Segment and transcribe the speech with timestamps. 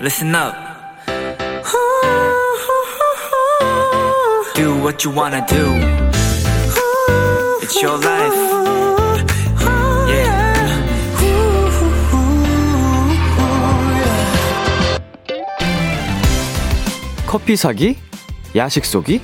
[0.00, 0.54] listen up.
[4.54, 5.76] Do what you wanna do.
[7.62, 8.34] It's your life.
[10.08, 10.50] Yeah.
[17.26, 17.96] 커피 사기?
[18.56, 19.20] 야식 쏘기?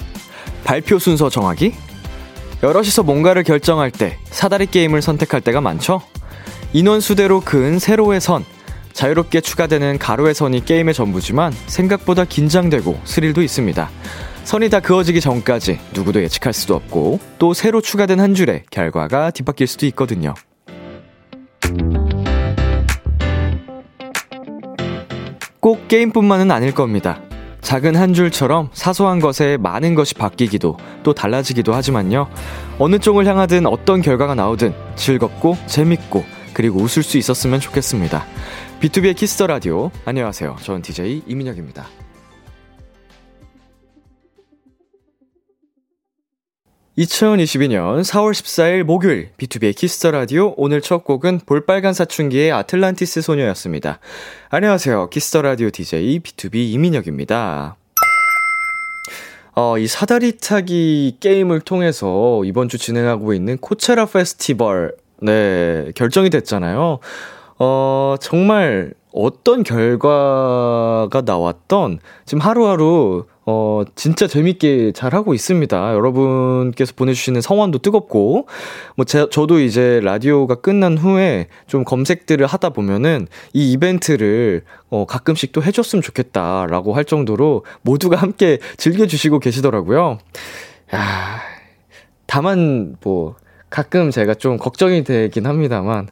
[0.64, 1.74] 발표 순서 정하기?
[2.62, 6.02] 여럿이서 뭔가를 결정할 때 사다리 게임을 선택할 때가 많죠?
[6.72, 8.44] 인원 수대로 그은 세로의 선,
[8.96, 13.90] 자유롭게 추가되는 가로의 선이 게임의 전부지만 생각보다 긴장되고 스릴도 있습니다.
[14.44, 19.66] 선이 다 그어지기 전까지 누구도 예측할 수도 없고 또 새로 추가된 한 줄에 결과가 뒤바뀔
[19.66, 20.32] 수도 있거든요.
[25.60, 27.20] 꼭 게임뿐만은 아닐 겁니다.
[27.60, 32.28] 작은 한 줄처럼 사소한 것에 많은 것이 바뀌기도 또 달라지기도 하지만요.
[32.78, 36.24] 어느 쪽을 향하든 어떤 결과가 나오든 즐겁고 재밌고
[36.56, 38.24] 그리고 웃을 수 있었으면 좋겠습니다.
[38.86, 39.90] 비투비의 키스 더 라디오.
[40.04, 40.56] 안녕하세요.
[40.62, 41.88] 저는 DJ 이민혁입니다.
[46.96, 53.98] 2022년 4월 14일 목요일 비투비의 키스 더 라디오 오늘 첫 곡은 볼빨간 사춘기의 아틀란티스 소녀였습니다.
[54.50, 55.10] 안녕하세요.
[55.10, 57.76] 키스 더 라디오 DJ 비투비 이민혁입니다.
[59.56, 67.00] 어, 이 사다리 타기 게임을 통해서 이번 주 진행하고 있는 코체라 페스티벌 네, 결정이 됐잖아요.
[67.58, 75.94] 어, 정말 어떤 결과가 나왔던 지금 하루하루 어, 진짜 재밌게 잘 하고 있습니다.
[75.94, 78.48] 여러분께서 보내주시는 성원도 뜨겁고,
[78.96, 85.52] 뭐, 제, 저도 이제 라디오가 끝난 후에 좀 검색들을 하다 보면은 이 이벤트를 어, 가끔씩
[85.52, 90.18] 또 해줬으면 좋겠다라고 할 정도로 모두가 함께 즐겨주시고 계시더라고요.
[90.92, 91.40] 야
[92.26, 93.36] 다만, 뭐,
[93.70, 96.08] 가끔 제가 좀 걱정이 되긴 합니다만,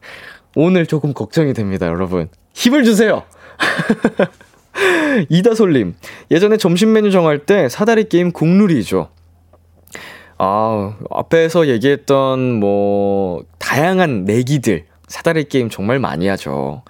[0.54, 2.28] 오늘 조금 걱정이 됩니다, 여러분.
[2.52, 3.24] 힘을 주세요!
[5.28, 5.94] 이다솔님,
[6.30, 9.08] 예전에 점심 메뉴 정할 때 사다리 게임 국룰이죠.
[10.38, 16.82] 아, 앞에서 얘기했던 뭐, 다양한 내기들, 사다리 게임 정말 많이 하죠.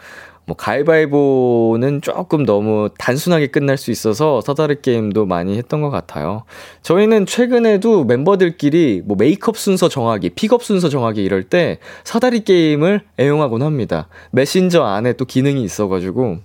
[0.46, 6.44] 뭐, 가위바위보는 조금 너무 단순하게 끝날 수 있어서 사다리 게임도 많이 했던 것 같아요.
[6.82, 13.62] 저희는 최근에도 멤버들끼리 뭐 메이크업 순서 정하기, 픽업 순서 정하기 이럴 때 사다리 게임을 애용하곤
[13.62, 14.08] 합니다.
[14.32, 16.38] 메신저 안에 또 기능이 있어가지고.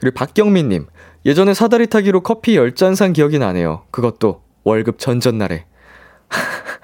[0.00, 0.86] 그리고 박경민님,
[1.26, 3.82] 예전에 사다리 타기로 커피 10잔 산 기억이 나네요.
[3.90, 5.66] 그것도 월급 전전날에.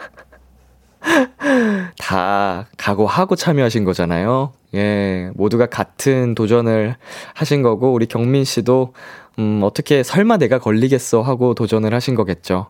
[1.98, 4.52] 다 각오하고 참여하신 거잖아요.
[4.74, 6.96] 예, 모두가 같은 도전을
[7.34, 8.92] 하신 거고, 우리 경민 씨도,
[9.38, 12.68] 음, 어떻게 설마 내가 걸리겠어 하고 도전을 하신 거겠죠.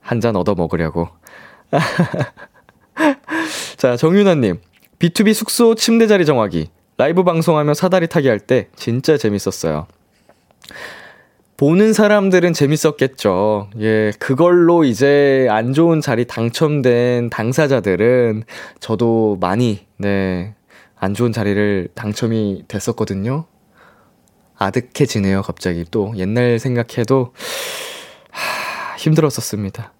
[0.00, 1.08] 한 잔 얻어 먹으려고.
[3.76, 4.60] 자, 정윤아님.
[4.98, 6.70] B2B 숙소 침대 자리 정하기.
[6.96, 9.86] 라이브 방송하며 사다리 타기 할 때 진짜 재밌었어요.
[11.58, 13.70] 보는 사람들은 재밌었겠죠.
[13.80, 18.44] 예, 그걸로 이제 안 좋은 자리 당첨된 당사자들은
[18.78, 20.54] 저도 많이, 네,
[20.94, 23.46] 안 좋은 자리를 당첨이 됐었거든요.
[24.56, 25.84] 아득해지네요, 갑자기.
[25.90, 27.32] 또 옛날 생각해도,
[28.30, 29.92] 하, 힘들었었습니다.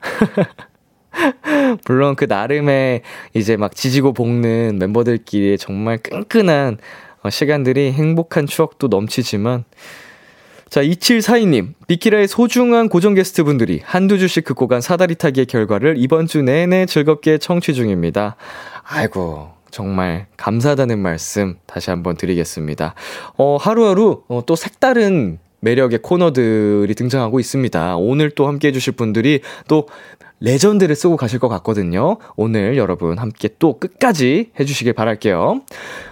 [1.86, 3.02] 물론 그 나름의
[3.34, 6.78] 이제 막 지지고 볶는 멤버들끼리 정말 끈끈한
[7.24, 9.64] 어, 시간들이 행복한 추억도 넘치지만,
[10.70, 11.72] 자, 2742님.
[11.86, 16.84] 비키라의 소중한 고정 게스트 분들이 한두 주씩 긋고 간 사다리 타기의 결과를 이번 주 내내
[16.84, 18.36] 즐겁게 청취 중입니다.
[18.84, 22.94] 아이고, 정말 감사하다는 말씀 다시 한번 드리겠습니다.
[23.38, 27.96] 어, 하루하루 어, 또 색다른 매력의 코너들이 등장하고 있습니다.
[27.96, 29.88] 오늘 또 함께 해주실 분들이 또
[30.40, 32.18] 레전드를 쓰고 가실 것 같거든요.
[32.36, 35.62] 오늘 여러분 함께 또 끝까지 해주시길 바랄게요.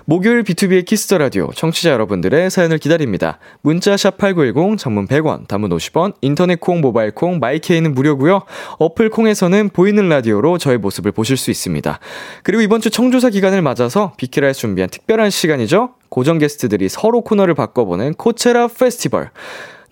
[0.04, 3.38] 목요일 비투비의 키스 더 라디오 청취자 여러분들의 사연을 기다립니다.
[3.62, 8.42] 문자 샵 8910 장문 100원, 단문 50원, 인터넷 콩, 모바일 콩, 마이 K는 무료고요.
[8.78, 11.98] 어플 콩에서는 보이는 라디오로 저의 모습을 보실 수 있습니다.
[12.42, 15.90] 그리고 이번 주 청조사 기간을 맞아서 비키라에서 준비한 특별한 시간이죠.
[16.08, 19.30] 고정 게스트들이 서로 코너를 바꿔보는 코체라 페스티벌.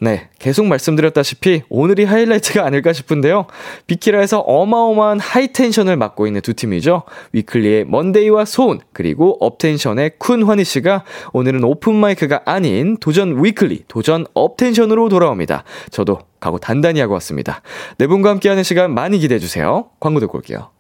[0.05, 3.47] 네, 계속 말씀드렸다시피 오늘이 하이라이트가 아닐까 싶은데요.
[3.87, 7.05] 비키라에서 어마어마한 high tension을 맡고 있는 두 팀이죠.
[7.33, 15.09] 위클리의 먼데이와 소은, 그리고 업텐션의 쿤 환희 씨가 오늘은 오픈마이크가 아닌 도전 위클리, 도전 업텐션으로
[15.09, 15.65] 돌아옵니다.
[15.91, 17.62] 저도 각오 단단히 하고 왔습니다.
[17.97, 19.87] 네 분과 함께하는 시간 많이 기대해주세요.
[20.01, 20.74] 광고 듣고 올게요.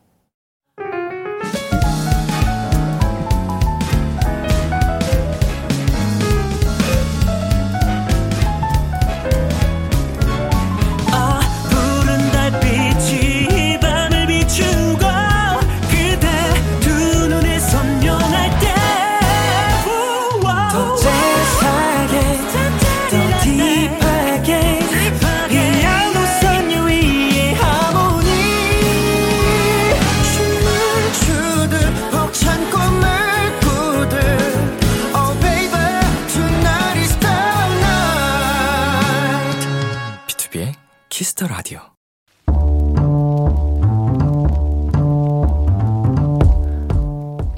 [41.16, 41.78] 키스 더 라디오.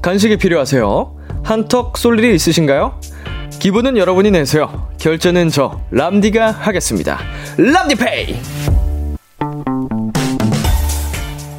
[0.03, 1.17] 간식이 필요하세요?
[1.43, 2.99] 한턱 쏠 일이 있으신가요?
[3.59, 4.87] 기분은 여러분이 내세요.
[4.99, 7.17] 결제는 저 람디가 하겠습니다.
[7.57, 8.35] 람디페이.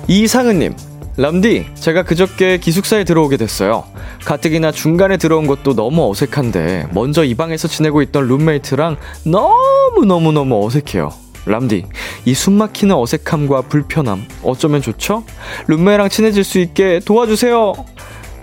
[0.06, 0.76] 이상은님,
[1.16, 3.82] 람디, 제가 그저께 기숙사에 들어오게 됐어요.
[4.24, 11.26] 가뜩이나 중간에 들어온 것도 너무 어색한데 먼저 이 방에서 지내고 있던 룸메이트랑 너무너무너무 어색해요.
[11.48, 11.84] 람디,
[12.24, 15.24] 이 숨막히는 어색함과 불편함 어쩌면 좋죠?
[15.66, 17.72] 룸메랑 친해질 수 있게 도와주세요.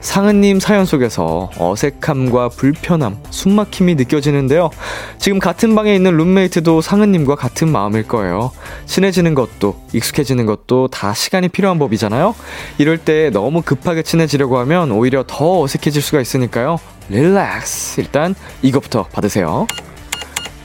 [0.02, 4.70] 상은님 사연 속에서 어색함과 불편함, 숨막힘이 느껴지는데요.
[5.18, 8.52] 지금 같은 방에 있는 룸메이트도 상은님과 같은 마음일 거예요.
[8.86, 12.36] 친해지는 것도, 익숙해지는 것도 다 시간이 필요한 법이잖아요?
[12.78, 16.78] 이럴 때 너무 급하게 친해지려고 하면 오히려 더 어색해질 수가 있으니까요.
[17.10, 18.02] relax.
[18.02, 19.66] 일단 이것부터 받으세요.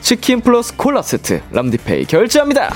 [0.01, 2.73] 치킨 플러스 콜라 세트, 람디페이 결제합니다!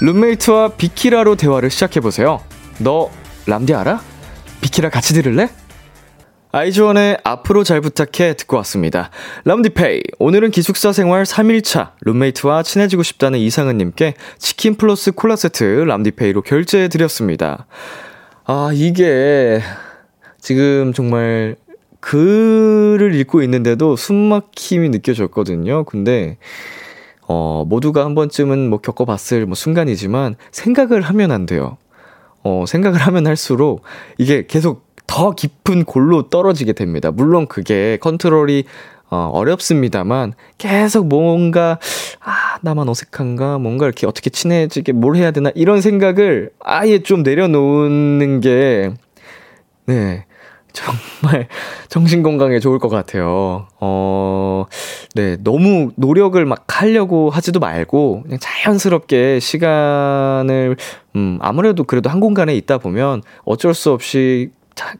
[0.00, 2.40] 룸메이트와 비키라로 대화를 시작해보세요.
[2.78, 3.10] 너
[3.46, 4.00] 람디 알아?
[4.60, 5.48] 비키라 같이 들을래?
[6.52, 9.10] 아이즈원의 앞으로 잘 부탁해 듣고 왔습니다.
[9.44, 10.02] 람디페이.
[10.18, 17.66] 오늘은 기숙사 생활 3일차 룸메이트와 친해지고 싶다는 이상은님께 치킨 플러스 콜라 세트 람디페이로 결제해 드렸습니다.
[18.44, 19.60] 아, 이게
[20.40, 21.56] 지금 정말
[22.06, 25.82] 글을 읽고 있는데도 숨막힘이 느껴졌거든요.
[25.84, 26.36] 근데
[27.26, 31.78] 어, 모두가 한 번쯤은 뭐 겪어봤을 뭐 순간이지만 생각을 하면 안 돼요.
[32.44, 33.82] 어, 생각을 하면 할수록
[34.18, 37.10] 이게 계속 더 깊은 골로 떨어지게 됩니다.
[37.10, 38.64] 물론 그게 컨트롤이
[39.10, 41.80] 어, 어렵습니다만 계속 뭔가
[42.20, 48.40] 아 나만 어색한가 뭔가 이렇게 어떻게 친해지게 뭘 해야 되나 이런 생각을 아예 좀 내려놓는
[48.42, 48.92] 게
[49.86, 50.25] 네.
[50.76, 51.48] 정말
[51.88, 53.66] 정신 건강에 좋을 것 같아요.
[53.80, 54.66] 어,
[55.14, 60.76] 네, 너무 노력을 막 하려고 하지도 말고 그냥 자연스럽게 시간을
[61.16, 64.50] 음, 아무래도 그래도 한 공간에 있다 보면 어쩔 수 없이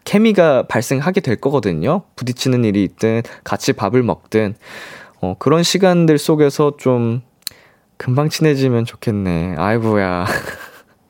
[0.04, 2.02] 케미가 발생하게 될 거거든요.
[2.16, 4.54] 부딪히는 일이 있든 같이 밥을 먹든
[5.20, 7.20] 어, 그런 시간들 속에서 좀
[7.98, 9.56] 금방 친해지면 좋겠네.
[9.58, 10.26] 아이고야.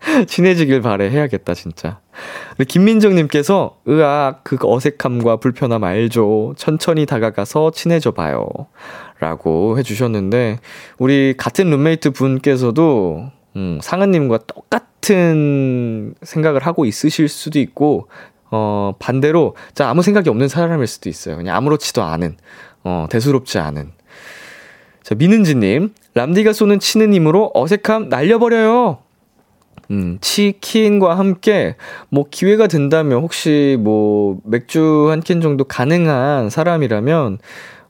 [0.26, 2.00] 친해지길 바래 해야겠다 진짜.
[2.66, 6.54] 김민정님께서 으악 그 어색함과 불편함 알죠.
[6.56, 8.46] 천천히 다가가서 친해져 봐요.
[9.18, 10.58] 라고 해주셨는데
[10.98, 18.08] 우리 같은 룸메이트 분께서도 음, 상은님과 똑같은 생각을 하고 있으실 수도 있고
[18.50, 21.36] 어, 반대로 자 아무 생각이 없는 사람일 수도 있어요.
[21.36, 22.36] 그냥 아무렇지도 않은
[22.84, 23.92] 어, 대수롭지 않은.
[25.02, 29.05] 자 민은지님 람디가 쏘는 치는 힘으로 어색함 날려버려요.
[29.90, 31.76] 음, 치킨과 함께
[32.10, 37.38] 뭐 기회가 된다면 혹시 뭐 맥주 한 캔 정도 가능한 사람이라면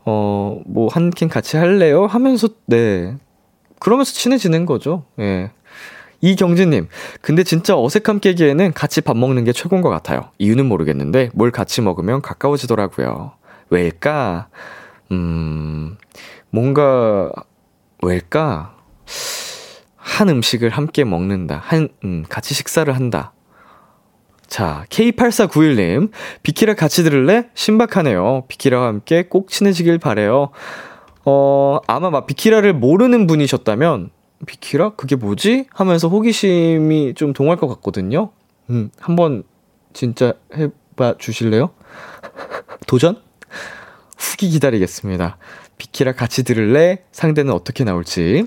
[0.04, 2.06] 어, 뭐 한 캔 같이 할래요?
[2.06, 3.16] 하면서 네.
[3.80, 5.04] 그러면서 친해지는 거죠.
[5.20, 5.50] 예.
[6.22, 6.88] 이경진님,
[7.20, 10.30] 근데 진짜 어색함 깨기에는 같이 밥 먹는 게 최고인 것 같아요.
[10.38, 13.32] 이유는 모르겠는데, 뭘 같이 먹으면 가까워지더라고요.
[13.68, 14.48] 왜일까?
[15.12, 15.98] 음,
[16.50, 17.30] 뭔가,
[18.02, 18.74] 왜일까?
[20.06, 21.60] 한 음식을 함께 먹는다.
[21.64, 23.32] 한, 음, 같이 식사를 한다.
[24.46, 26.10] 자, K8491님,
[26.44, 27.48] 비키라 같이 들을래?
[27.54, 28.44] 신박하네요.
[28.46, 30.50] 비키라와 함께 꼭 친해지길 바래요.
[31.24, 34.10] 어, 아마 막 비키라를 모르는 분이셨다면,
[34.46, 34.90] 비키라?
[34.90, 35.66] 그게 뭐지?
[35.72, 38.30] 하면서 호기심이 좀 동할 것 같거든요.
[38.70, 39.42] 음, 한번
[39.92, 41.70] 진짜 해봐 주실래요?
[42.86, 43.20] 도전?
[44.16, 45.36] 후기 기다리겠습니다.
[45.78, 47.02] 비키라 같이 들을래?
[47.10, 48.46] 상대는 어떻게 나올지.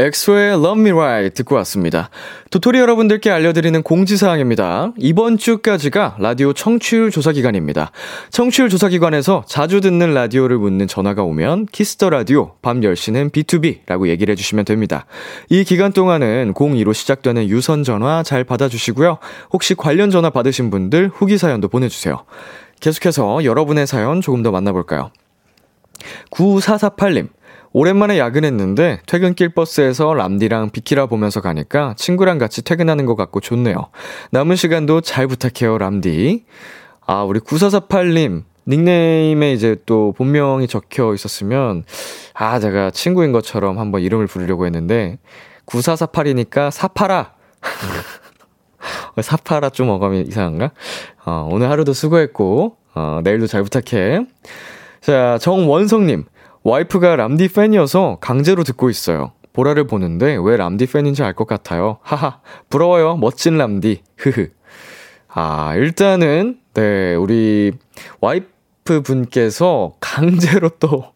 [0.00, 2.08] 엑소의 Love Me Right 듣고 왔습니다.
[2.50, 4.92] 도토리 여러분들께 알려드리는 공지사항입니다.
[4.96, 7.92] 이번 주까지가 라디오 청취율 조사 기간입니다.
[8.30, 13.80] 청취율 조사 기관에서 자주 듣는 라디오를 묻는 전화가 오면 키스 더 라디오 밤 10시는 비투비
[13.86, 15.04] 라고 얘기를 해주시면 됩니다.
[15.50, 19.18] 이 기간 동안은 02로 시작되는 유선 전화 잘 받아주시고요.
[19.52, 22.24] 혹시 관련 전화 받으신 분들 후기 사연도 보내주세요.
[22.80, 25.10] 계속해서 여러분의 사연 조금 더 만나볼까요?
[26.30, 27.28] 9448님.
[27.72, 33.76] 오랜만에 야근했는데 퇴근길 버스에서 람디랑 비키라 보면서 가니까 친구랑 같이 퇴근하는 것 같고 좋네요.
[34.32, 36.44] 남은 시간도 잘 부탁해요, 람디.
[37.06, 38.44] 아, 우리 9448님.
[38.66, 41.84] 닉네임에 이제 또 본명이 적혀 있었으면,
[42.34, 45.18] 아, 제가 친구인 것처럼 한번 이름을 부르려고 했는데,
[45.66, 47.32] 9448이니까 사파라!
[49.20, 50.70] 사파라 좀 어감이 이상한가?
[51.24, 54.26] 어, 오늘 하루도 수고했고, 어, 내일도 잘 부탁해.
[55.00, 56.24] 자, 정원성님.
[56.62, 59.32] 와이프가 람디 팬이어서 강제로 듣고 있어요.
[59.52, 61.98] 보라를 보는데 왜 람디 팬인지 알 것 같아요.
[62.02, 62.40] 하하.
[62.68, 63.16] 부러워요.
[63.16, 64.02] 멋진 람디.
[64.16, 64.48] 흐흐.
[65.28, 67.72] 아, 일단은, 네, 우리
[68.20, 71.12] 와이프 분께서 강제로 또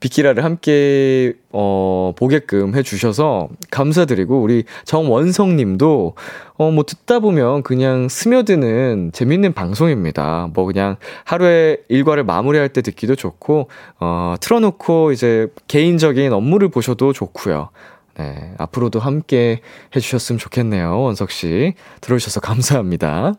[0.00, 6.14] 비키라를 함께 어 보게끔 해 주셔서 감사드리고 우리 정원성 님도
[6.56, 10.50] 어 뭐 듣다 보면 그냥 스며드는 재밌는 방송입니다.
[10.52, 17.12] 뭐 그냥 하루에 일과를 마무리할 때 듣기도 좋고 어 틀어 놓고 이제 개인적인 업무를 보셔도
[17.12, 17.70] 좋고요.
[18.18, 19.60] 네, 앞으로도 함께
[19.96, 21.72] 해주셨으면 좋겠네요, 원석 씨.
[22.02, 23.34] 들어주셔서 감사합니다.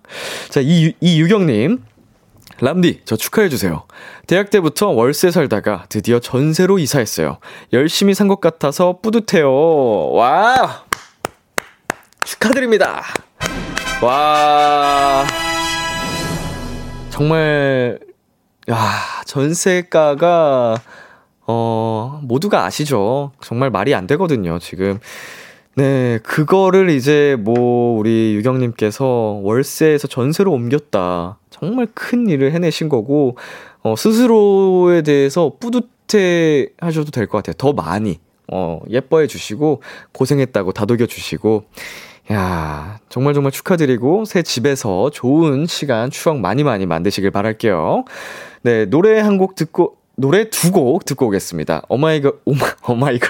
[0.50, 1.84] 자, 이, 이유경님.
[2.62, 3.84] 람디, 저 축하해주세요.
[4.27, 7.38] 대학 때부터 월세 살다가 드디어 전세로 이사했어요.
[7.74, 10.12] 열심히 산 것 같아서 뿌듯해요.
[10.12, 10.84] 와!
[12.24, 13.01] 축하드립니다.
[14.01, 15.25] 와.
[17.10, 18.00] 정말,
[18.70, 18.77] 야,
[19.25, 20.75] 전세가가,
[21.48, 23.32] 어, 모두가 아시죠?
[23.41, 25.00] 정말 말이 안 되거든요, 지금.
[25.75, 29.06] 네, 그거를 이제 뭐, 우리 유경님께서
[29.44, 31.38] 월세에서 전세로 옮겼다.
[31.62, 33.38] 정말 큰 일을 해내신 거고,
[33.84, 37.53] 어, 스스로에 대해서 뿌듯해 하셔도 될 것 같아요.
[37.58, 38.20] 더 많이.
[38.51, 41.63] 어, 예뻐해 주시고, 고생했다고 다독여 주시고,
[42.34, 48.06] 야 정말 정말 축하드리고, 새 집에서 좋은 시간, 추억 많이 많이 만드시길 바랄게요.
[48.63, 51.84] 네, 노래 한 곡 듣고, 노래 두 곡 듣고 오겠습니다.
[51.89, 53.30] 오마이걸, 오마, 오마이걸.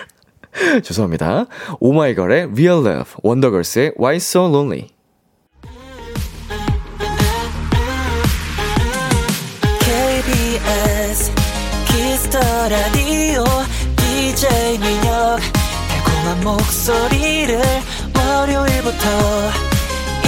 [0.84, 1.46] 죄송합니다.
[1.80, 4.88] 오마이걸의 Real Love, 원더걸스의 Why So Lonely.
[12.32, 13.44] 키스터 라디오
[13.98, 15.40] DJ 민혁
[15.90, 17.60] 달콤한 목소리를
[18.16, 19.06] 월요일부터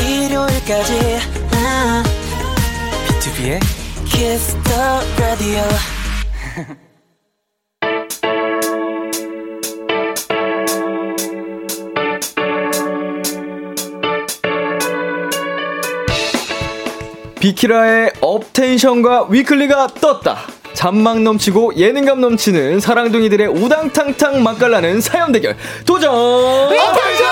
[0.02, 1.20] 일요일까지
[3.08, 3.60] 비투비의
[4.06, 5.62] 키스터 라디오
[17.40, 20.53] 비키라의 업텐션과 위클리가 떴다.
[20.84, 26.14] 잔망 넘치고 예능감 넘치는 사랑둥이들의 우당탕탕 맛깔나는 사연 대결 도전!
[26.14, 27.28] 업텐션!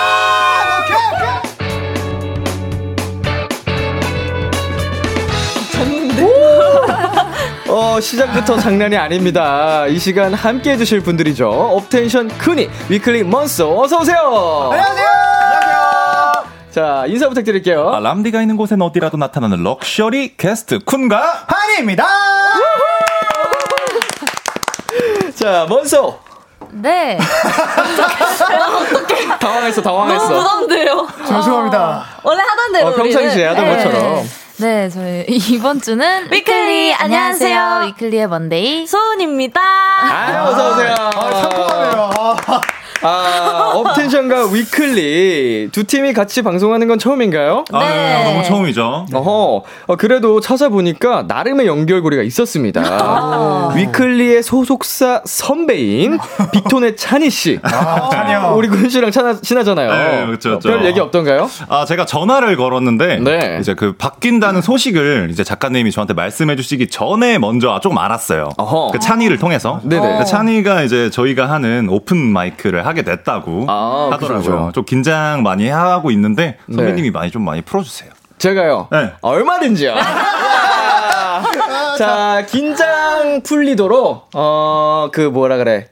[7.67, 9.85] 어, 시작부터 장난이 아닙니다.
[9.87, 11.49] 이 시간 함께 해주실 분들이죠.
[11.49, 14.69] 업텐션 쿤이, 위클리 먼소, 어서오세요!
[14.71, 15.07] 안녕하세요!
[16.71, 17.89] 자, 인사 부탁드릴게요.
[17.89, 22.05] 아, 람디가 있는 곳엔 어디라도 나타나는 럭셔리 게스트 쿤과 환희입니다.
[25.41, 26.19] 자, 먼소.
[26.69, 27.17] 네.
[29.39, 30.29] 당황했어, 당황했어.
[30.29, 31.07] 너무 부담돼요.
[31.25, 32.05] 죄송합니다.
[32.23, 32.87] 원래 하던 대로.
[32.89, 33.75] 어, 평상시에 하던 네.
[33.75, 34.29] 것처럼.
[34.57, 37.85] 네, 저희 이번 주는 위클리 안녕하세요.
[37.87, 39.59] 위클리의 먼데이 소은입니다.
[39.59, 40.93] 아, 어서 오세요.
[41.11, 42.11] 상큼하네요.
[43.03, 47.65] 아, 업텐션과 위클리 두 팀이 같이 방송하는 건 처음인가요?
[47.71, 47.89] 아, 네.
[47.89, 48.23] 네.
[48.23, 49.05] 너무 처음이죠.
[49.13, 53.71] 어허, 어, 그래도 찾아보니까 나름의 연결고리가 있었습니다.
[53.75, 56.19] 위클리의 소속사 선배인
[56.53, 57.59] 빅톤의 찬이 씨.
[57.63, 58.53] 아, 찬이요.
[58.55, 59.91] 우리 쿤 씨랑 친하, 친하잖아요.
[59.91, 60.59] 네, 그렇죠.
[60.59, 61.49] 별 얘기 없던가요?
[61.69, 63.57] 아, 제가 전화를 걸었는데 네.
[63.59, 68.49] 이제 그 바뀐다는 소식을 이제 작가님이 저한테 말씀해 주시기 전에 먼저 좀 알았어요.
[68.57, 68.91] 어허.
[68.91, 69.79] 그 찬이를 통해서.
[69.83, 70.19] 네네.
[70.19, 74.39] 그 찬이가 이제 저희가 하는 오픈 마이크를 하게 됐다고 아, 하더라고요.
[74.39, 74.71] 그죠.
[74.73, 76.75] 좀 긴장 많이 하고 있는데 네.
[76.75, 78.11] 선배님이 많이 좀 많이 풀어주세요.
[78.37, 78.89] 제가요.
[78.91, 79.13] 네.
[79.21, 79.95] 얼마든지요.
[81.97, 85.87] 자, 긴장 풀리도록, 어, 그, 뭐라 그래.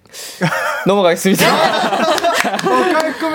[0.88, 1.46] 넘어가겠습니다.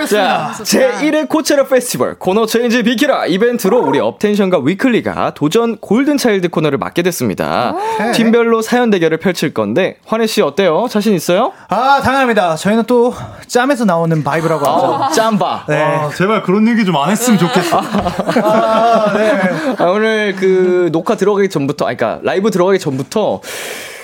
[0.05, 7.01] 자, 제1회 코체라 페스티벌 코너 체인지 비키라 이벤트로 우리 업텐션과 위클리가 도전 골든차일드 코너를 맡게
[7.03, 7.75] 됐습니다.
[8.13, 10.87] 팀별로 사연 대결을 펼칠 건데, 환희 씨 어때요?
[10.89, 11.51] 자신 있어요?
[11.69, 12.55] 아, 당연합니다.
[12.55, 13.13] 저희는 또
[13.47, 14.85] 짬에서 나오는 vibe라고 하죠.
[14.85, 15.65] 어, 짬바.
[15.67, 15.81] 네.
[15.81, 17.77] 아, 제발 그런 얘기 좀 안 했으면 좋겠어.
[17.79, 19.41] 아, 네.
[19.77, 23.41] 아, 오늘 그 녹화 들어가기 전부터, 아니, 그니까 라이브 들어가기 전부터,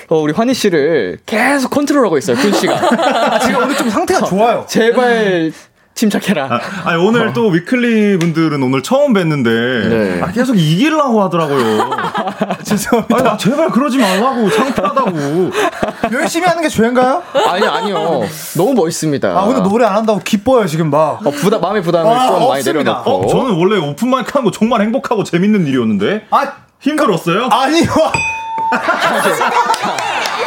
[0.08, 2.74] 어, 우리 환희 씨를 계속 컨트롤하고 있어요, 군 씨가.
[3.34, 4.64] 아, 지금 오늘 좀 상태가 좋아요.
[4.68, 5.52] 제발
[5.94, 6.44] 침착해라.
[6.50, 9.44] 아, 아니, 오늘 또 위클리 분들은 오늘 처음 뵀는데
[9.88, 10.20] 네.
[10.22, 11.90] 아, 계속 이기려고 하더라고요.
[12.64, 13.30] 죄송합니다.
[13.30, 15.50] 아니, 제발 그러지 말라고 창피하다고.
[16.12, 17.22] 열심히 하는 게 죄인가요?
[17.46, 18.22] 아니, 아니요.
[18.56, 19.28] 너무 멋있습니다.
[19.28, 21.24] 아, 오늘 노래 안 한다고 기뻐요, 지금 막.
[21.26, 22.64] 어, 부담, 마음의 부담을 아, 좀 많이.
[22.64, 23.10] 내려놓고.
[23.10, 27.48] 어, 저는 원래 오픈 마이크 하는 거 정말 행복하고 재밌는 일이었는데 아, 힘들었어요?
[27.50, 27.84] 아니요.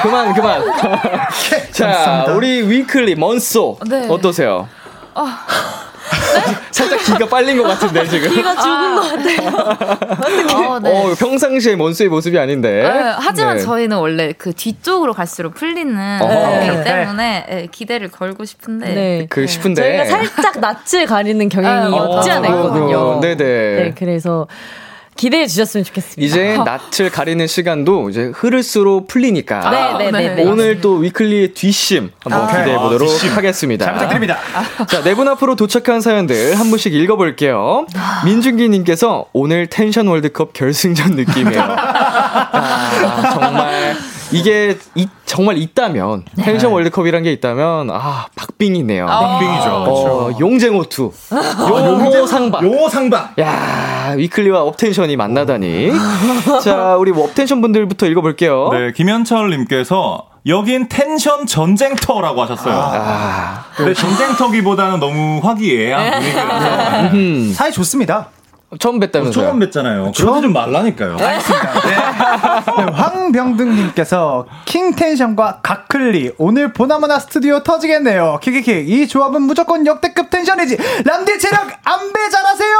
[0.01, 0.61] 그만, 그만.
[1.71, 2.33] 자, 감사합니다.
[2.33, 3.77] 우리 위클리, 먼소.
[3.87, 4.07] 네.
[4.09, 4.67] 어떠세요?
[6.71, 8.29] 살짝 기가 빨린 것 같은데 지금.
[8.29, 10.69] 기가 죽은 것 같아요.
[10.69, 10.91] 어, 네.
[10.91, 12.83] 어, 평상시에 먼수의 모습이 아닌데.
[12.83, 13.63] 네, 하지만 네.
[13.63, 16.19] 저희는 원래 그 뒤쪽으로 갈수록 풀리는.
[16.19, 19.27] 거기 때문에 예, 기대를 걸고 싶은데 네.
[19.29, 20.05] 그 싶은데.
[20.05, 22.47] 저희가 살짝 낯을 가리는 경향이 아, 없지 않아.
[22.47, 23.19] 있거든요.
[23.21, 23.35] 네네.
[23.35, 24.47] 네, 그래서
[25.17, 26.21] 기대해 주셨으면 좋겠습니다.
[26.25, 29.69] 이제 낯을 가리는 시간도 이제 흐를수록 풀리니까.
[29.97, 30.43] 네, 네, 네, 네.
[30.43, 33.31] 오늘 또 위클리의 뒷심 한번 기대해 보도록 뒷심.
[33.31, 33.85] 하겠습니다.
[33.85, 34.37] 잘 부탁드립니다.
[34.87, 37.85] 자, 네 분 앞으로 도착한 사연들 한 분씩 읽어 볼게요.
[38.25, 41.61] 민준기 님께서 오늘 텐션 월드컵 결승전 느낌이에요.
[41.63, 43.74] 아, 정말
[44.35, 49.05] 이게 이, 정말 있다면 텐션 월드컵이란 게 있다면 아 박빙이네요.
[49.39, 49.69] 빙이죠.
[49.69, 51.11] 어, 용쟁호투,
[51.69, 52.63] 용호 상박.
[52.63, 53.37] 용호 상박.
[53.39, 55.91] 야 위클리와 업텐션이 만나다니.
[56.63, 58.69] 자, 우리 업텐션 분들부터 읽어볼게요.
[58.71, 62.75] 네, 김현철님께서 여긴 텐션 전쟁터라고 하셨어요.
[62.77, 68.29] 아, 근데 전쟁터기보다는 너무 화기애애한 분위기라서 음, 사이 좋습니다.
[68.79, 69.31] 처음 뵀다면서요?
[69.33, 70.15] 처음 뵀잖아요.
[70.17, 71.15] 그러지 좀 말라니까요.
[71.17, 71.39] 네,
[72.93, 78.39] 황병등님께서 킹텐션과 가클리 오늘 보나마나 스튜디오 터지겠네요.
[78.41, 80.77] 키키키 이 조합은 무조건 역대급 텐션이지.
[81.05, 82.77] 람디 체력 안배 잘하세요.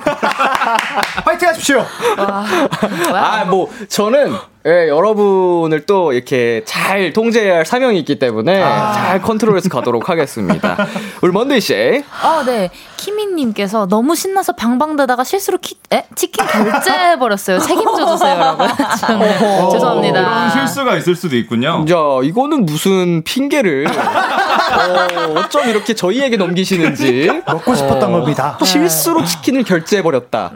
[1.24, 1.84] 파이팅 하십시오.
[2.16, 4.34] 아, 뭐, 저는,
[4.66, 10.76] 예, 여러분을 또 이렇게 잘 통제해야 할 사명이 있기 때문에 잘 컨트롤해서 가도록 하겠습니다.
[11.22, 12.04] 우리 먼데이 씨.
[12.22, 12.68] 아, 네.
[12.98, 16.04] 키미님께서 너무 신나서 방방대다가 실수로 키, 에?
[16.14, 17.58] 치킨 결제해 버렸어요.
[17.64, 18.64] 책임져 주세요라고.
[19.72, 20.20] 죄송합니다.
[20.22, 21.86] 그런 실수가 있을 수도 있군요.
[21.88, 27.30] 자, 이거는 무슨 핑계를, 어, 어쩜 이렇게 저희에게 넘기시는지.
[27.46, 28.58] 먹고 싶었던 겁니다.
[28.62, 30.52] 실수로 치킨을 결제해 버렸다.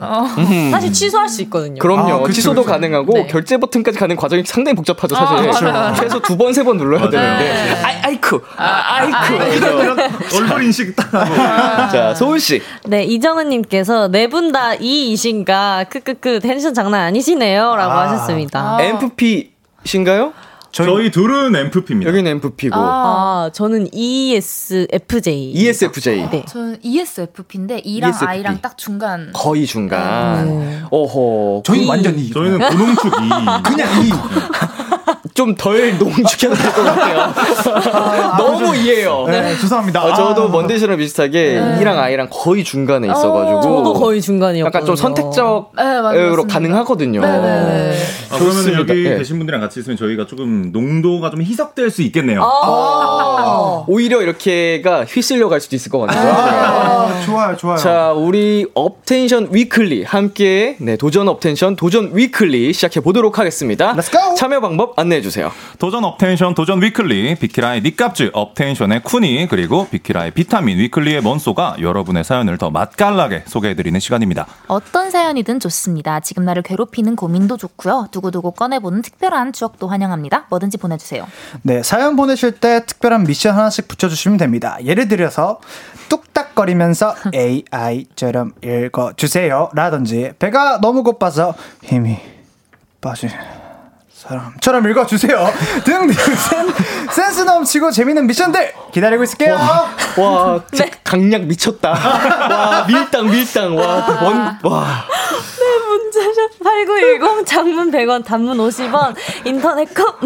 [0.72, 1.78] 사실 취소할 수 있거든요.
[1.78, 2.12] 그럼요.
[2.16, 2.72] 아, 그쵸, 취소도 그쵸.
[2.72, 3.26] 가능하고 네.
[3.28, 5.50] 결제 버튼까지 가는 과정이 상당히 복잡하죠, 사실.
[5.96, 7.80] 최소 두 번, 세 번 눌러야 되는데.
[7.83, 8.40] 아이, 아이쿠.
[8.57, 10.37] 아, 아이쿠.
[10.37, 11.35] 얼굴 인식 딱 하고.
[11.92, 12.62] 자, 소은 씨.
[12.87, 18.78] 네, 이정은님께서 네 분 다 이이신가 크크크 텐션 장난 아니시네요 라고 하셨습니다.
[18.80, 20.33] MFP신가요?
[20.74, 22.08] 저희, 둘은 MFP입니다.
[22.08, 22.74] 여기는 MFP고.
[22.74, 25.52] 아, 저는 ESFJ.
[25.52, 26.28] ESFJ.
[26.30, 26.44] 네.
[26.48, 28.38] 저는 E ESFP인데 E랑 ESFP.
[28.40, 29.30] I랑 딱 중간.
[29.32, 30.87] 거의 중간.
[30.90, 31.62] 어허.
[31.64, 32.30] 저희 완전 이.
[32.30, 33.10] 저희는 고농축 2.
[33.64, 34.11] 그냥 E.
[35.35, 37.35] 좀 덜 농축해도 될 것 같아요.
[38.38, 39.26] 너무 E예요.
[39.29, 40.05] 네, 죄송합니다.
[40.05, 40.49] 어, 저도 아.
[40.49, 43.61] 먼데이랑 비슷하게 E랑 I랑 거의 중간에 있어가지고.
[43.61, 44.64] 저도 거의 중간이었거든요.
[44.66, 46.53] 약간 좀 선택적으로 네.
[46.53, 47.20] 가능하거든요.
[47.20, 47.97] 네네네.
[48.31, 48.75] 아, 그러면.
[48.79, 49.18] 여기 네.
[49.18, 52.40] 계신 분들이랑 같이 있으면 저희가 조금 농도가 좀 희석될 수 있겠네요.
[52.42, 53.85] 아.
[53.88, 56.33] 오히려 이렇게가 휘쓸려 갈 수도 있을 것 같아요.
[56.33, 57.77] 아, 좋아요, 좋아요.
[57.77, 63.94] 자, 우리 업텐션 위클리 함께 네, 도전 업텐션 도전 위클리 시작해 보도록 하겠습니다.
[63.94, 64.35] Let's go!
[64.37, 65.50] 참여 방법 안내해 주세요.
[65.78, 72.58] 도전 업텐션 도전 위클리 비키라의 니값즈 업텐션의 쿠니 그리고 비키라의 비타민 위클리의 먼소가 여러분의 사연을
[72.58, 74.46] 더 맛깔나게 소개해드리는 시간입니다.
[74.68, 76.20] 어떤 사연이든 좋습니다.
[76.20, 78.08] 지금 나를 괴롭히는 고민도 좋고요.
[78.12, 80.46] 두고두고 꺼내보는 특별한 추억도 환영합니다.
[80.50, 81.26] 뭐든지 보내주세요.
[81.62, 84.76] 네, 사연 보내실 때 특별한 미션 하나씩 붙여주시면 됩니다.
[84.84, 85.60] 예를 들어서
[86.08, 89.70] 뚝딱거리면서 AI처럼 읽어주세요.
[89.74, 92.18] 라든지 배가 너무 고파서 힘이
[93.00, 93.30] 빠진
[94.28, 95.52] 사람처럼 읽어주세요.
[95.84, 96.74] 등등 센,
[97.10, 99.54] 센스 넘치고 재밌는 미션들 기다리고 있을게요.
[100.16, 101.90] 와, 진짜 강약 미쳤다.
[102.50, 103.76] 와, 밀당 밀당.
[103.76, 105.04] 와, 원, 와.
[106.24, 110.20] 문자샵 8910 장문 100원 단문 50원 인터넷 컵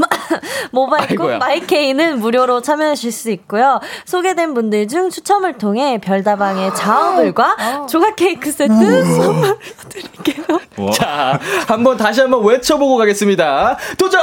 [0.70, 1.38] 모바일 컵.
[1.38, 3.80] 마이케이는 무료로 참여하실 수 있고요.
[4.04, 8.68] 소개된 분들 중 추첨을 통해 별다방의 자어물과 조각 케이크 세트
[9.04, 9.58] 선물로
[9.88, 10.44] 드릴게요.
[10.78, 10.90] 와.
[10.92, 13.76] 자, 한번 다시 한번 외쳐보고 가겠습니다.
[13.98, 14.20] 도전!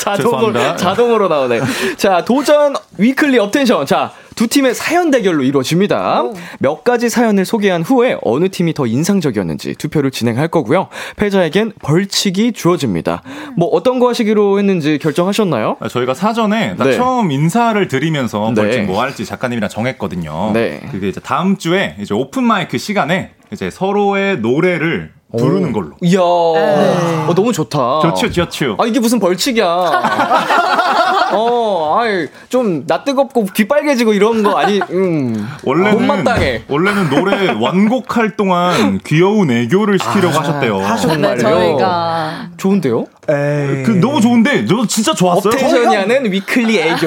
[0.00, 0.76] 자동으로.
[0.76, 1.60] 자동으로 나오네.
[1.96, 3.84] 자, 도전 위클리 업텐션.
[3.86, 6.22] 자, 두 팀의 사연 대결로 이루어집니다.
[6.60, 10.88] 몇 가지 사연을 소개한 후에 어느 팀이 더 인상적이었는지 투표를 진행할 거고요.
[11.16, 13.22] 패자에겐 벌칙이 주어집니다.
[13.56, 15.76] 뭐 어떤 거 하시기로 했는지 결정하셨나요?
[15.80, 16.92] 아, 저희가 사전에 딱 네.
[16.94, 18.62] 처음 인사를 드리면서 네.
[18.62, 20.52] 벌칙 뭐 할지 작가님이랑 정했거든요.
[20.54, 20.80] 네.
[20.90, 25.90] 그게 이제 다음 주에 이제 오픈 마이크 시간에 이제 서로의 노래를 부르는 걸로.
[26.02, 28.00] 이야, 어, 너무 좋다.
[28.02, 28.76] 좋죠, 좋죠.
[28.78, 29.64] 아, 이게 무슨 벌칙이야.
[31.32, 35.48] 어, 아이, 좀, 나 뜨겁고 귀 빨개지고 이런 거 아니, 음.
[35.64, 36.64] 원래는 못마땅해.
[36.68, 40.96] 원래는 노래 완곡할 동안 귀여운 애교를 시키려고 하셨대요.
[41.00, 41.38] 정말요?
[41.38, 43.04] 저희가 좋은데요?
[43.30, 43.82] 에이.
[43.84, 45.52] 그 너무 좋은데 저 진짜 좋았어요.
[45.52, 47.06] 업텐션이 하는 위클리 애교.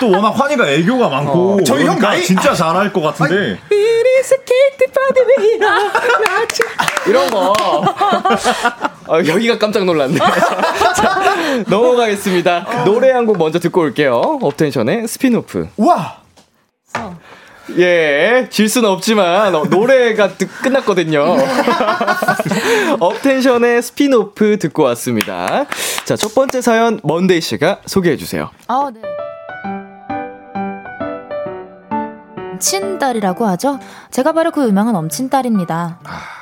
[0.00, 3.58] 또 워낙 환희가 애교가 많고 저희 형 그러니까 나이- 진짜 잘할 것 같은데
[7.06, 7.54] 이런 거.
[9.08, 10.18] 아, 여기가 깜짝 놀랐네.
[10.96, 12.84] 자, 넘어가겠습니다.
[12.84, 14.38] 노래 한 곡 먼저 듣고 올게요.
[14.42, 15.68] 업텐션의 Spin Off.
[15.78, 16.16] 와!
[17.78, 21.36] 예, 질 수는 없지만 어, 노래가 듣, 끝났거든요.
[23.00, 25.66] 업텐션의 Spin Off 듣고 왔습니다.
[26.04, 28.50] 자, 첫 번째 사연 먼데이 씨가 소개해 주세요.
[28.68, 29.00] 아, 네.
[32.56, 33.78] 엄친딸이라고 하죠?
[34.10, 35.98] 제가 바로 그 유명한 엄친딸입니다.
[36.04, 36.35] 어?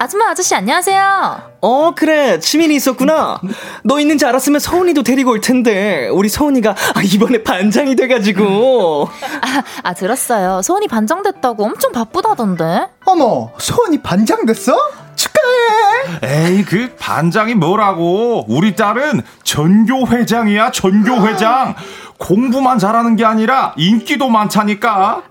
[0.00, 1.58] 아줌마 아저씨 안녕하세요.
[1.60, 2.38] 어, 그래.
[2.38, 3.40] 지민이 있었구나.
[3.82, 6.08] 너 있는지 알았으면 소은이도 데리고 올 텐데.
[6.08, 9.08] 우리 소은이가 아, 이번에 반장이 돼가지고.
[9.42, 10.62] 아, 아 들었어요.
[10.62, 12.86] 소은이 반장 됐다고 엄청 바쁘다던데.
[13.06, 14.72] 어머, 소원이 반장 됐어?
[15.16, 16.52] 축하해!
[16.52, 18.44] 에이 그 반장이 뭐라고?
[18.48, 21.74] 우리 딸은 전교 회장이야 전교 회장.
[22.18, 25.22] 공부만 잘하는 게 아니라 인기도 많다니까.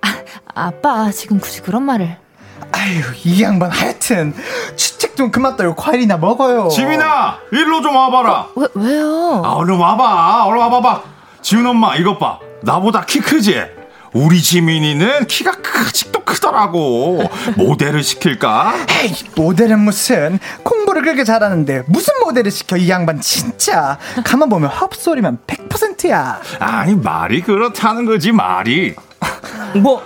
[0.53, 2.17] 아빠 지금 굳이 그런 말을.
[2.71, 4.33] 아유, 이 양반 하여튼
[4.75, 5.75] 추책 좀 그만 떠요.
[5.75, 6.67] 과일이나 먹어요.
[6.69, 8.47] 지민아 일로 좀 와봐라.
[8.55, 9.41] 왜 왜요?
[9.43, 11.01] 아 얼른 와봐 얼른 와봐봐.
[11.41, 12.39] 지훈 엄마 이것 봐.
[12.61, 13.61] 나보다 키 크지?
[14.13, 15.51] 우리 지민이는 키가
[15.87, 17.21] 아직도 크더라고.
[17.55, 18.73] 모델을 시킬까?
[19.03, 25.39] 에이, 모델은 무슨 공부를 그렇게 잘하는데 무슨 모델을 시켜 이 양반 진짜 가만 보면 헛소리만
[25.45, 28.95] 100%야 아니 말이 그렇다는 거지 말이.
[29.75, 30.01] 뭐,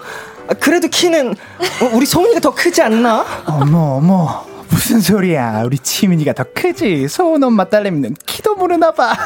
[0.59, 3.25] 그래도 키는 어, 우리 서훈이가 더 크지 않나?
[3.47, 9.13] 어머 어머 무슨 소리야 우리 치민이가 더 크지 소은 엄마 딸내미는 키도 모르나 봐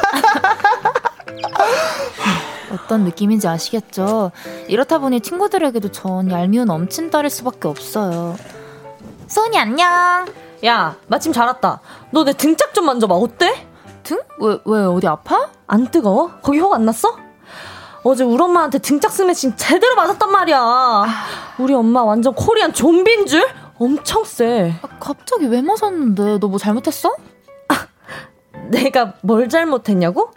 [2.71, 4.31] 어떤 느낌인지 아시겠죠?
[4.67, 8.35] 이렇다 보니 친구들에게도 전 얄미운 엄친 딸일 수밖에 없어요.
[9.27, 10.25] 소은이 안녕.
[10.65, 11.79] 야, 마침 잘 왔다.
[12.11, 13.15] 너 내 등짝 좀 만져봐.
[13.15, 13.65] 어때?
[14.03, 14.19] 등?
[14.39, 15.49] 왜, 왜, 어디 아파?
[15.67, 16.31] 안 뜨거워?
[16.41, 17.15] 거기 혹 안 났어?
[18.07, 21.05] 어제 우리 엄마한테 등짝 스매싱 제대로 맞았단 말이야.
[21.57, 23.47] 우리 엄마 완전 코리안 좀비인 줄?
[23.79, 24.75] 엄청 세.
[24.83, 26.37] 아, 갑자기 왜 맞았는데?
[26.37, 27.15] 너 뭐 잘못했어?
[28.69, 30.31] 내가 뭘 잘못했냐고?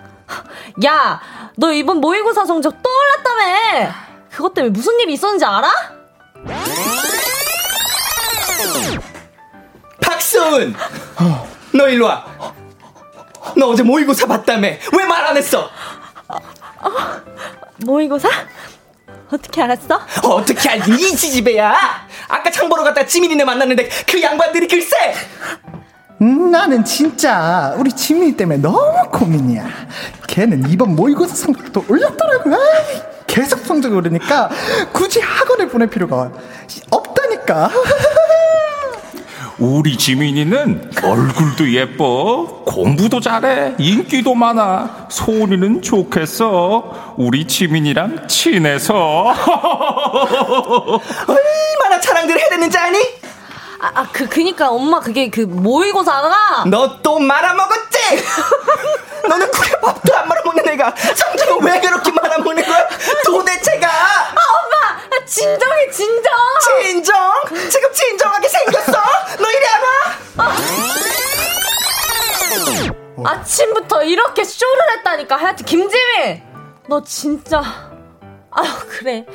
[0.86, 1.20] 야,
[1.56, 3.92] 너 이번 모의고사 성적 또 올랐다며!
[4.30, 5.70] 그것 때문에 무슨 일이 있었는지 알아?
[10.00, 10.74] 박서은!
[11.74, 12.24] 너 일로 와.
[13.56, 14.68] 너 어제 모의고사 봤다며.
[14.96, 15.68] 왜 말 안 했어?
[17.84, 18.28] 모의고사?
[19.30, 20.00] 어떻게 알았어?
[20.24, 21.74] 어떻게 알긴 이 지지배야?
[22.28, 25.14] 아까 장 보러 갔다 지민이네 만났는데 그 양반들이 글쎄!
[26.20, 29.68] 음, 나는 진짜 우리 지민이 때문에 너무 고민이야
[30.26, 34.50] 걔는 이번 모의고사 성적도 올렸더라고 아이, 계속 성적 오르니까
[34.92, 36.32] 굳이 학원을 보낼 필요가
[36.90, 37.70] 없다니까
[39.58, 45.08] 우리 지민이는 얼굴도 예뻐, 공부도 잘해, 인기도 많아.
[45.10, 47.14] 소은이는 좋겠어.
[47.16, 48.94] 우리 지민이랑 친해서.
[51.26, 52.98] 얼마나 자랑들 해냈는지 아니?
[53.80, 57.98] 아, 아, 그, 그니까 엄마 그게 그 모의고사가 너 또 말아먹었지?
[59.28, 62.88] 너는 그래 밥도 안 말아먹는 애가 성적은 왜 그렇게 말아먹는 거야?
[63.24, 64.98] 도대체가 엄마!
[65.28, 66.32] 아, 진정해, 진정!
[66.80, 67.32] 진정?
[67.68, 68.92] 지금 진정하게 생겼어?
[69.38, 69.64] 너 이리
[70.38, 70.56] 와봐
[73.26, 75.36] 아침부터 이렇게 쇼를 했다니까.
[75.36, 76.42] 하여튼 김지민,
[76.88, 77.58] 너 진짜
[78.50, 79.26] 아 그래.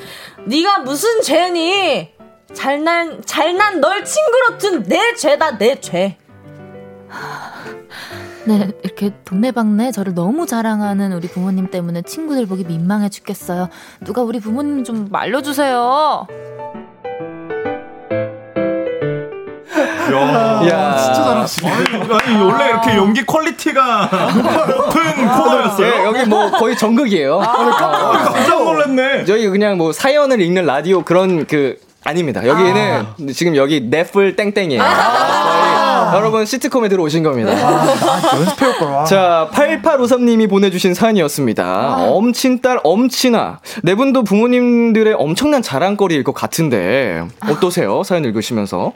[0.45, 2.11] 네가 무슨 죄니?
[2.55, 6.17] 잘난 잘난 널 친구로 둔 내 죄다 내 죄.
[8.45, 13.69] 네, 이렇게 동네방네 저를 너무 자랑하는 우리 부모님 때문에 친구들 보기 민망해 죽겠어요.
[14.01, 16.27] 누가 우리 부모님 좀 말려주세요.
[20.13, 20.97] 야, 야.
[20.97, 21.71] 진짜 잘하시네.
[21.71, 24.09] 아니, 원래 이렇게 연기 quality가
[24.67, 25.87] 높은 코너였어요.
[25.87, 27.39] 예, 여기 뭐 거의 전극이에요.
[27.39, 29.25] 깜짝 놀랐네.
[29.25, 32.45] 저희 그냥 뭐 사연을 읽는 라디오 그런 그 아닙니다.
[32.45, 34.83] 여기는 지금 여기 넷플 땡땡이에요.
[34.83, 35.32] 저희
[36.15, 37.51] 여러분 시트콤에 들어오신 겁니다.
[38.35, 42.07] 연습해올걸 자, 8853님이 보내주신 사연이었습니다.
[42.09, 43.59] 엄친딸 엄친아.
[43.83, 48.03] 네 분도 부모님들의 엄청난 자랑거리일 것 같은데 어떠세요?
[48.03, 48.93] 사연 읽으시면서.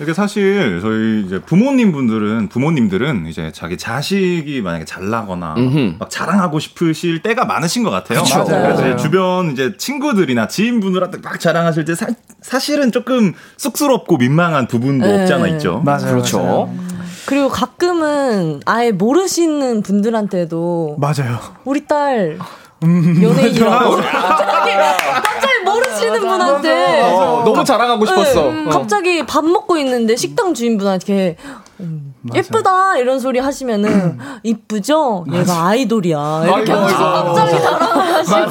[0.00, 5.96] 이게 사실 저희 이제 부모님 분들은 부모님들은 이제 자기 자식이 만약에 잘나거나 음흠.
[5.98, 8.22] 막 자랑하고 싶으실 때가 많으신 것 같아요.
[8.22, 8.44] 그쵸.
[8.44, 8.94] 그래서 맞아요.
[8.94, 15.20] 이제 주변 이제 친구들이나 지인분들한테 막 자랑하실 때 사, 실은 조금 쑥스럽고 민망한 부분도 네.
[15.20, 15.82] 없지 않아 있죠.
[15.84, 16.38] 맞아요 그렇죠.
[16.38, 16.74] 맞아요.
[17.26, 22.38] 그리고 가끔은 아예 모르시는 분들한테도 맞아요 우리 딸
[22.82, 25.29] 연예인이라고 갑자기 갑자기
[25.74, 27.00] 모르시는 분한테.
[27.02, 28.42] 어, 너무 자랑하고 싶었어.
[28.50, 28.70] 네, 어.
[28.70, 31.36] 갑자기 밥 먹고 있는데 식당 주인분한테
[31.80, 35.24] 음, 예쁘다 이런 소리 하시면은 이쁘죠?
[35.32, 36.42] 얘가 아이돌이야.
[36.44, 36.86] 이렇게 아이고.
[36.86, 38.50] 갑자기 자랑하시고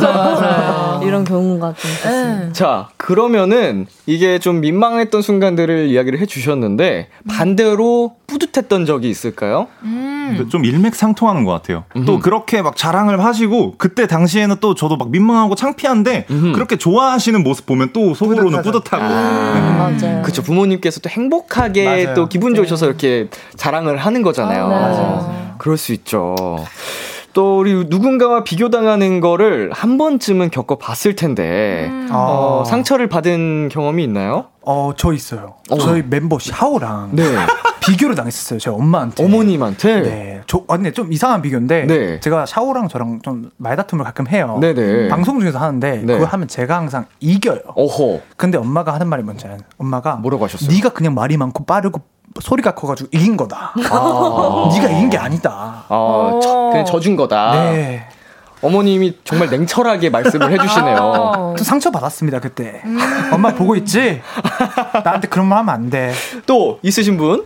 [1.03, 2.39] 이런 경우가 좀 있었어요.
[2.39, 2.53] 네.
[2.53, 9.67] 자, 그러면은 이게 좀 민망했던 순간들을 이야기를 해 주셨는데 반대로 뿌듯했던 적이 있을까요?
[9.81, 11.85] 근데 좀 일맥상통하는 것 같아요.
[12.05, 17.65] 또 그렇게 막 자랑을 하시고 그때 당시에는 또 저도 막 민망하고 창피한데 그렇게 좋아하시는 모습
[17.65, 18.71] 보면 또 속으로는 뿌듯하죠.
[18.71, 19.03] 뿌듯하고.
[19.03, 20.21] 맞아요.
[20.21, 22.13] 그쵸 부모님께서 또 행복하게 맞아요.
[22.13, 24.65] 또 기분 좋으셔서 이렇게 자랑을 하는 거잖아요.
[24.65, 24.75] 아, 네.
[24.75, 26.35] 맞아요, 그럴 수 있죠.
[27.39, 34.47] 또 우리 누군가와 비교당하는 거를 한 번쯤은 겪어봤을 텐데 어, 상처를 받은 경험이 있나요?
[34.61, 35.55] 어, 저 있어요.
[35.69, 35.77] 어.
[35.77, 37.23] 저희 멤버 샤오랑 네.
[37.79, 38.59] 비교를 당했었어요.
[38.59, 39.23] 제 엄마한테.
[39.23, 40.01] 어머님한테.
[40.01, 40.41] 네.
[40.47, 41.85] 저, 아, 근데 좀 이상한 비교인데.
[41.85, 42.19] 네.
[42.19, 44.57] 제가 샤오랑 저랑 좀 말다툼을 가끔 해요.
[44.59, 45.07] 네네.
[45.07, 46.13] 방송 중에서 하는데 네.
[46.13, 47.61] 그걸 하면 제가 항상 이겨요.
[47.73, 48.19] 어허.
[48.35, 49.59] 근데 엄마가 하는 말이 뭔지 알아요?
[49.77, 50.69] 엄마가 뭐라고 하셨어요?
[50.69, 52.01] 네가 그냥 말이 많고 빠르고
[52.41, 53.73] 소리가 커가지고 이긴 거다.
[53.77, 55.83] 네가 이긴 게 아니다.
[55.89, 57.51] 아, 저- 그냥 져준 거다.
[57.71, 58.07] 네.
[58.61, 61.55] 어머님이 정말 냉철하게 말씀을 해주시네요.
[61.57, 62.81] 또 상처 받았습니다 그때.
[63.31, 64.21] 엄마 보고 있지?
[65.03, 66.13] 나한테 그런 말 하면 안 돼.
[66.45, 67.45] 또 있으신 분?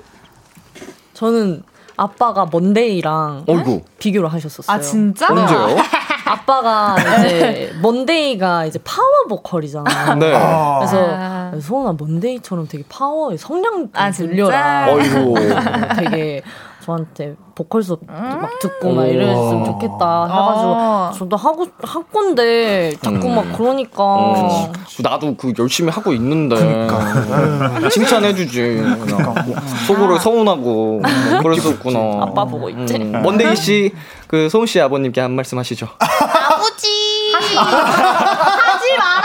[1.14, 1.62] 저는
[1.96, 3.84] 아빠가 먼데이랑 어이구.
[4.00, 4.76] 비교를 하셨었어요.
[4.76, 5.28] 아 진짜?
[5.30, 5.78] 언제요?
[6.26, 10.16] 아빠가 이제 먼데이가 이제 파워 보컬이잖아요.
[10.16, 10.34] 네.
[10.36, 10.80] 아.
[10.80, 14.10] 그래서 소은아 먼데이처럼 되게 파워 성량 좀 아?
[14.10, 14.88] 늘려라.
[14.94, 15.36] 어이구.
[16.00, 16.42] 되게
[16.84, 21.12] 저한테 보컬 수업 막 듣고 막 이랬으면 좋겠다 해가지고 어.
[21.18, 24.04] 저도 하고 할 건데 자꾸 막 그러니까.
[24.04, 26.88] 어, 나도 그 열심히 하고 있는데.
[27.90, 28.60] 칭찬해주지.
[28.62, 29.56] 그냥 뭐
[29.88, 31.02] 속으로 서운하고
[31.42, 32.00] 그랬었구나.
[32.24, 32.96] 아빠 보고 있지.
[32.96, 33.94] 음, 먼데이 씨,
[34.28, 35.88] 그 소은 씨 아버님께 한 말씀 하시죠.
[36.00, 36.88] 아버지!
[37.34, 39.24] 하지 마라.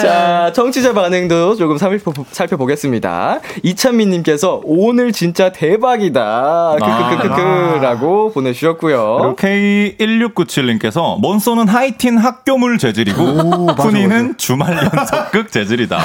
[0.00, 3.40] 자, 청취자 반응도 조금 살펴보, 살펴보겠습니다.
[3.62, 6.76] 이찬미님께서 오늘 진짜 대박이다.
[6.78, 9.34] 크크크크크라고 보내주셨고요.
[9.38, 15.98] 그리고 K1697님께서 먼소는 하이틴 학교물 재질이고 푸니는 주말 연속극 재질이다.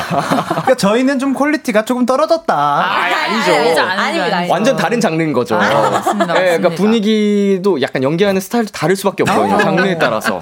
[0.49, 2.55] 그러니까 저희는 좀 quality가 조금 떨어졌다.
[2.55, 3.51] 아니죠.
[3.51, 4.37] 아니죠, 아니죠, 아닙니다.
[4.37, 4.53] 아니죠.
[4.53, 5.55] 완전 다른 장르인 거죠.
[5.55, 6.75] 아, 맞습니다, 네, 그러니까 맞습니다.
[6.75, 9.57] 분위기도 약간 연기하는 스타일도 다를 수밖에 없거든요.
[9.57, 10.41] 장르에 따라서.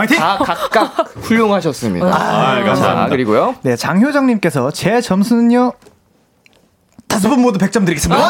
[0.00, 0.18] 화이팅!
[0.18, 2.06] 다 각각 훌륭하셨습니다.
[2.06, 3.08] 아, 자, 감사합니다.
[3.08, 3.54] 그리고요.
[3.62, 5.72] 네, 장효정님께서 제 점수는요.
[7.08, 8.22] 다섯 분 모두 100점 드리겠습니다.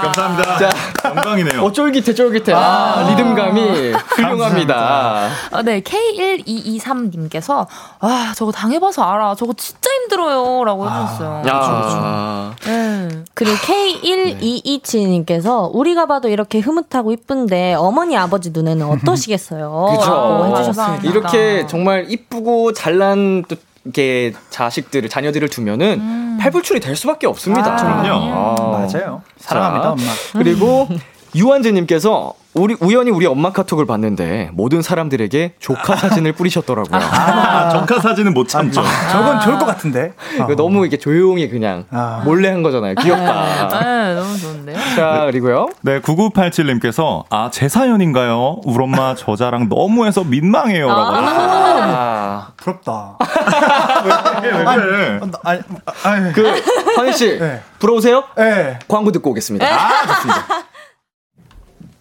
[0.00, 0.56] 야, 감사합니다.
[0.58, 0.70] 자,
[1.04, 1.62] 영광이네요.
[1.62, 2.52] 어, 쫄깃해, 쫄깃해.
[2.54, 5.28] 아, 리듬감이 훌륭합니다.
[5.50, 7.66] 아, 네, K1223님께서,
[8.00, 9.34] 아, 저거 당해봐서 알아.
[9.34, 10.64] 저거 진짜 힘들어요.
[10.64, 11.42] 라고 해주셨어요.
[11.46, 13.08] 야, 네.
[13.34, 19.96] 그리고 K1227님께서 우리가 봐도 이렇게 흐뭇하고 이쁜데 어머니 아버지 눈에는 어떠시겠어요?
[19.96, 20.44] 맞아.
[20.60, 21.08] 해주셨습니다.
[21.08, 23.58] 이렇게 정말 이쁘고 잘난 또이
[23.92, 27.74] 게 자식들을 자녀들을 두면은 팔불출이 될 수밖에 없습니다.
[27.74, 28.30] 아, 그럼요.
[28.32, 28.78] 아.
[28.92, 29.22] 맞아요.
[29.38, 30.12] 사랑합니다, 자, 엄마.
[30.32, 30.88] 그리고
[31.34, 37.00] 유한재님께서 우리 우연히 우리 엄마 카톡을 봤는데 모든 사람들에게 조카 사진을 뿌리셨더라고요.
[37.00, 38.82] 아, 정카 사진은 못 참죠.
[39.12, 40.12] 저건 좋을 것 같은데.
[40.34, 42.22] 이거 너무 이게 조용히 그냥 아.
[42.24, 42.96] 몰래 한 거잖아요.
[42.96, 43.80] 귀엽다.
[43.80, 44.76] 네, 너무 좋은데요?
[44.96, 45.68] 자 그리고요.
[45.82, 48.62] 네, 9987님께서 아, 제 사연인가요?
[48.64, 50.88] 우리 엄마 저 자랑 너무해서 민망해요.
[50.88, 51.82] 라고 하셨어요.
[51.82, 53.16] 아, 부럽다.
[54.42, 55.20] 왜 그래?
[55.44, 55.60] 아니,
[56.02, 56.62] 아니, 그
[56.96, 57.62] 환희 씨 네.
[57.78, 58.24] 부러우세요?
[58.40, 58.78] 예.
[58.88, 59.66] 광고 듣고 오겠습니다.
[59.66, 60.69] 아, 좋습니다.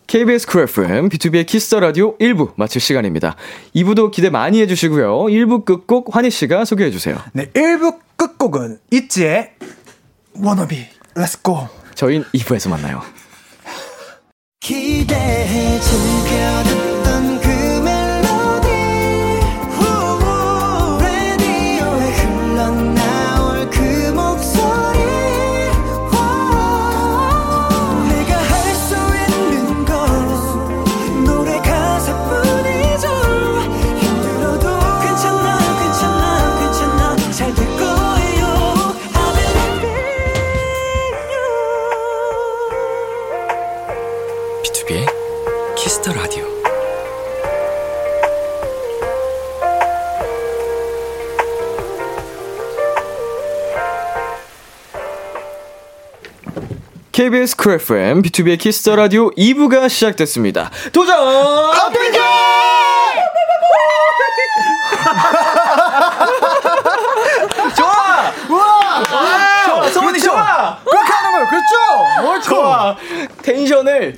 [0.10, 3.36] KBS 쿨 FM, BTOB의 키스 더 라디오 1부 마칠 시간입니다.
[3.76, 5.26] 2부도 기대 많이 해주시고요.
[5.26, 7.16] 1부 끝곡 환희 씨가 소개해 주세요.
[7.32, 9.52] 네, 1부 끝곡은 있지의
[10.34, 10.84] 워너비.
[11.14, 11.68] 렛츠고.
[11.94, 13.04] 저희는 2부에서 만나요.
[14.60, 16.29] 기대해 즐겨
[57.30, 60.72] KBS 쿨 FM, BTOB의 키스 더 라디오 2부가 시작됐습니다.
[60.92, 61.16] 도전!
[67.78, 68.32] 좋아!
[68.50, 69.04] 우와!
[69.92, 70.80] 소문이 좋아.
[70.84, 71.48] 그렇게 하는 거예요.
[71.50, 71.76] 그렇죠.
[72.32, 72.50] 옳죠.
[72.50, 72.96] 좋아!
[73.44, 74.16] tension을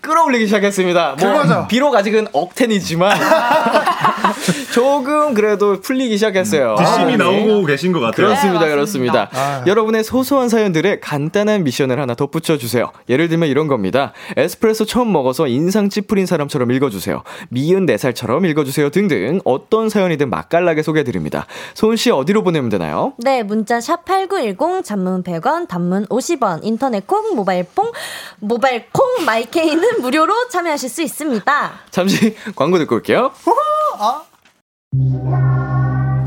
[0.00, 1.16] 끌어올리기 시작했습니다.
[1.18, 1.66] 뭐 그거죠.
[1.68, 3.18] 비록 아직은 억텐이지만
[4.72, 6.76] 조금 그래도 풀리기 시작했어요.
[6.78, 7.16] 뒷심이 아, 네.
[7.18, 8.28] 나오고 계신 것 같아요.
[8.28, 9.28] 그렇습니다, 네, 그렇습니다.
[9.32, 9.64] 아.
[9.66, 12.90] 여러분의 소소한 사연들에 간단한 미션을 하나 덧붙여 주세요.
[13.08, 14.12] 예를 들면 이런 겁니다.
[14.36, 17.22] 에스프레소 처음 먹어서 인상 찌푸린 사람처럼 읽어주세요.
[17.50, 18.88] 미운 4살처럼 읽어주세요.
[18.90, 21.46] 등등 어떤 사연이든 맛깔나게 소개해드립니다.
[21.74, 23.12] 소은 씨 어디로 보내면 되나요?
[23.18, 27.92] 네, 문자 샵 8910, 장문 100원, 단문 50원, 인터넷 콩, 모바일 콩,
[28.40, 31.72] 모바일 콩, 마이케이는 무료로 참여하실 수 있습니다.
[31.90, 33.32] 잠시 광고 듣고 올게요.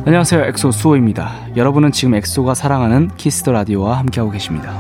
[0.08, 4.74] 안녕하세요 엑소 수호입니다 여러분은 지금 엑소가 사랑하는 키스 더 라디오와 함께하고 계십니다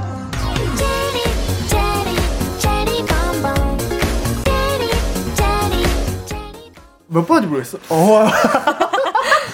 [7.07, 7.77] 몇 번인지 모르겠어.
[7.89, 8.25] 어,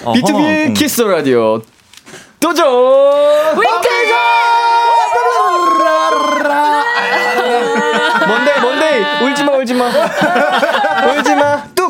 [0.04, 0.12] 어허.
[0.14, 0.74] BTOB의 음.
[0.74, 1.60] 키스 더 라디오
[2.40, 2.66] 도전!
[8.26, 9.90] 뭔데 뭔데 울지마 울지마
[11.16, 11.81] 울지마 뚝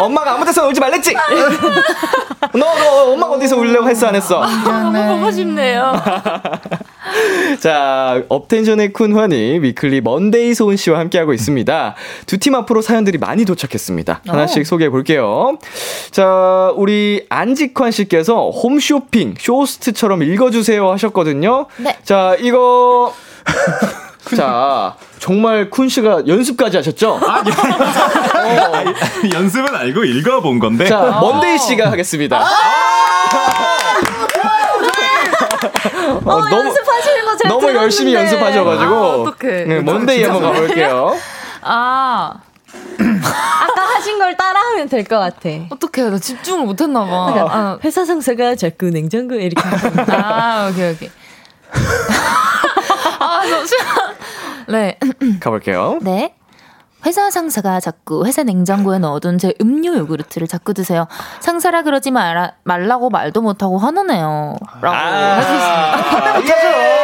[0.00, 1.14] 엄마가 아무 데서 울지 말랬지?
[2.54, 4.44] 너, 너 엄마가 어디서 울려고 했어 안 했어?
[4.64, 5.94] 너무 보고 싶네요.
[7.60, 11.94] 자 업텐션의 쿤 환희 위클리 먼데이 소은 씨와 함께하고 있습니다.
[12.26, 14.20] 두 팀 앞으로 사연들이 많이 도착했습니다.
[14.26, 15.56] 하나씩 소개해 볼게요.
[16.10, 21.66] 자 우리 안직환 씨께서 홈쇼핑 쇼스트처럼 읽어주세요 하셨거든요.
[21.78, 21.96] 네.
[22.04, 23.14] 자 이거
[24.36, 27.20] 자 정말 쿤 씨가 연습까지 하셨죠?
[29.32, 30.86] 연습은 알고 읽어본 건데.
[30.86, 32.42] 자 먼데이 씨가 하겠습니다.
[36.24, 38.36] 어, 어, 연습하시는 거 제가 너무 열심히 들었는데.
[38.36, 39.64] 연습하셔가지고 아, 어떡해.
[39.64, 41.16] 네, 먼데이 한번 가볼게요.
[41.62, 42.34] 아,
[42.98, 45.48] 아까 하신 걸 따라하면 될 것 같아.
[45.70, 46.10] 어떡해.
[46.10, 47.12] 나 집중을 못했나봐.
[47.50, 49.62] 아, 회사 상사가 자꾸 냉장고 이렇게
[50.12, 51.10] 아, 오케이, 오케이.
[53.20, 53.96] 아, 잠시만.
[54.68, 54.98] 네.
[55.40, 55.98] 가볼게요.
[56.02, 56.34] 네.
[57.06, 61.06] 회사 상사가 자꾸 회사 냉장고에 넣어둔 제 음료 요구르트를 자꾸 드세요.
[61.40, 64.56] 상사라 그러지 말아, 말라고 말도 못하고 화나네요.
[64.80, 66.94] 라고 아, 예!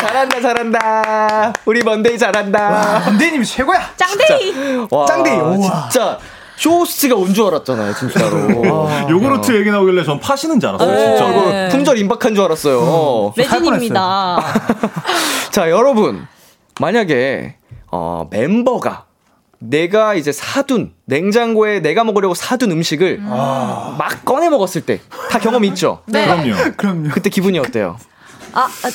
[0.00, 3.80] 잘한다 잘한다 우리 먼데이 잘한다 안대님이 최고야.
[3.96, 4.86] 짱데이!
[4.90, 5.88] 와, 짱데이, 우와.
[5.88, 6.18] 진짜
[6.56, 11.30] 쇼호스트가 온 줄 알았잖아요 진짜로 요구르트 얘기 나오길래 전 파시는 줄 알았어요, 진짜.
[11.30, 14.38] 이거 품절 임박한 줄 알았어요 매진입니다.
[15.50, 16.26] 자, 여러분.
[16.80, 17.56] 만약에,
[17.90, 19.04] 어, 멤버가
[19.58, 26.00] 내가 이제 사둔, 냉장고에 내가 먹으려고 사둔 음식을 막 꺼내 먹었을 때, 다 경험 있죠?
[26.06, 26.24] 네.
[26.26, 26.54] 그럼요.
[26.76, 27.08] 그럼요.
[27.12, 27.98] 그때 기분이 어때요?
[28.54, 28.90] 아, 아, 아.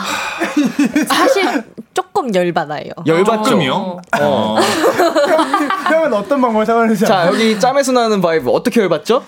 [1.08, 2.90] 사실 조금 열받아요.
[3.06, 3.50] 열받죠?
[3.50, 4.00] 좀요?
[4.20, 4.56] 어.
[5.90, 7.26] 형은 어떤 방법을 사용하는지 자?
[7.26, 9.22] 여기 짬에서 나는 vibe 어떻게 열받죠?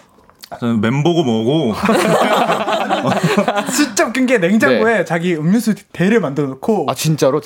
[0.61, 1.74] 저는 멤버고 뭐고.
[3.74, 7.40] 진짜 웃긴 게 냉장고에 자기 음료수 대를 만들어 놓고 아, 진짜로?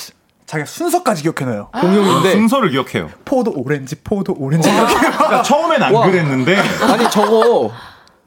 [0.47, 1.69] 자기가 순서까지 기억해 놔요.
[1.81, 2.33] 공룡인데.
[2.33, 3.11] 순서를 기억해요.
[3.25, 4.71] 포도 오렌지, 포도 오렌지.
[4.71, 6.07] 그러니까 처음엔 안 와.
[6.07, 6.57] 그랬는데,
[6.89, 7.73] 아니, 저거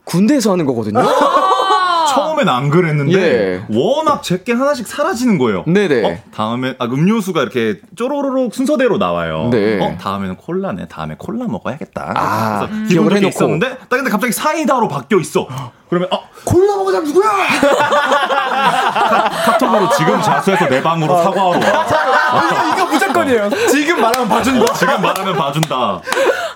[0.04, 1.00] 군대에서 하는 거거든요?
[2.20, 3.62] 처음엔 안 그랬는데, 예.
[3.76, 5.64] 워낙 제게 하나씩 사라지는 거예요.
[5.68, 6.06] 네네.
[6.06, 9.50] 어, 다음에, 아, 음료수가 이렇게 쪼로로록 순서대로 나와요.
[9.52, 9.80] 네.
[9.80, 10.88] 어, 다음에는 콜라네.
[10.88, 12.14] 다음에 콜라 먹어야겠다.
[12.16, 13.30] 아, 그래서 기억을 기분 좋게 해놓고.
[13.30, 15.48] 있었는데, 딱 근데 갑자기 사이다로 바뀌어 있어.
[15.90, 17.30] 그러면, 어, 콜라 먹자 누구야?
[19.46, 21.58] 카톡으로 지금 자수해서 내 방으로 사과하러 와.
[21.58, 23.50] 이거, 이거 무조건이에요.
[23.72, 24.74] 지금 말하면 봐준다.
[24.74, 26.02] 지금 말하면 봐준다.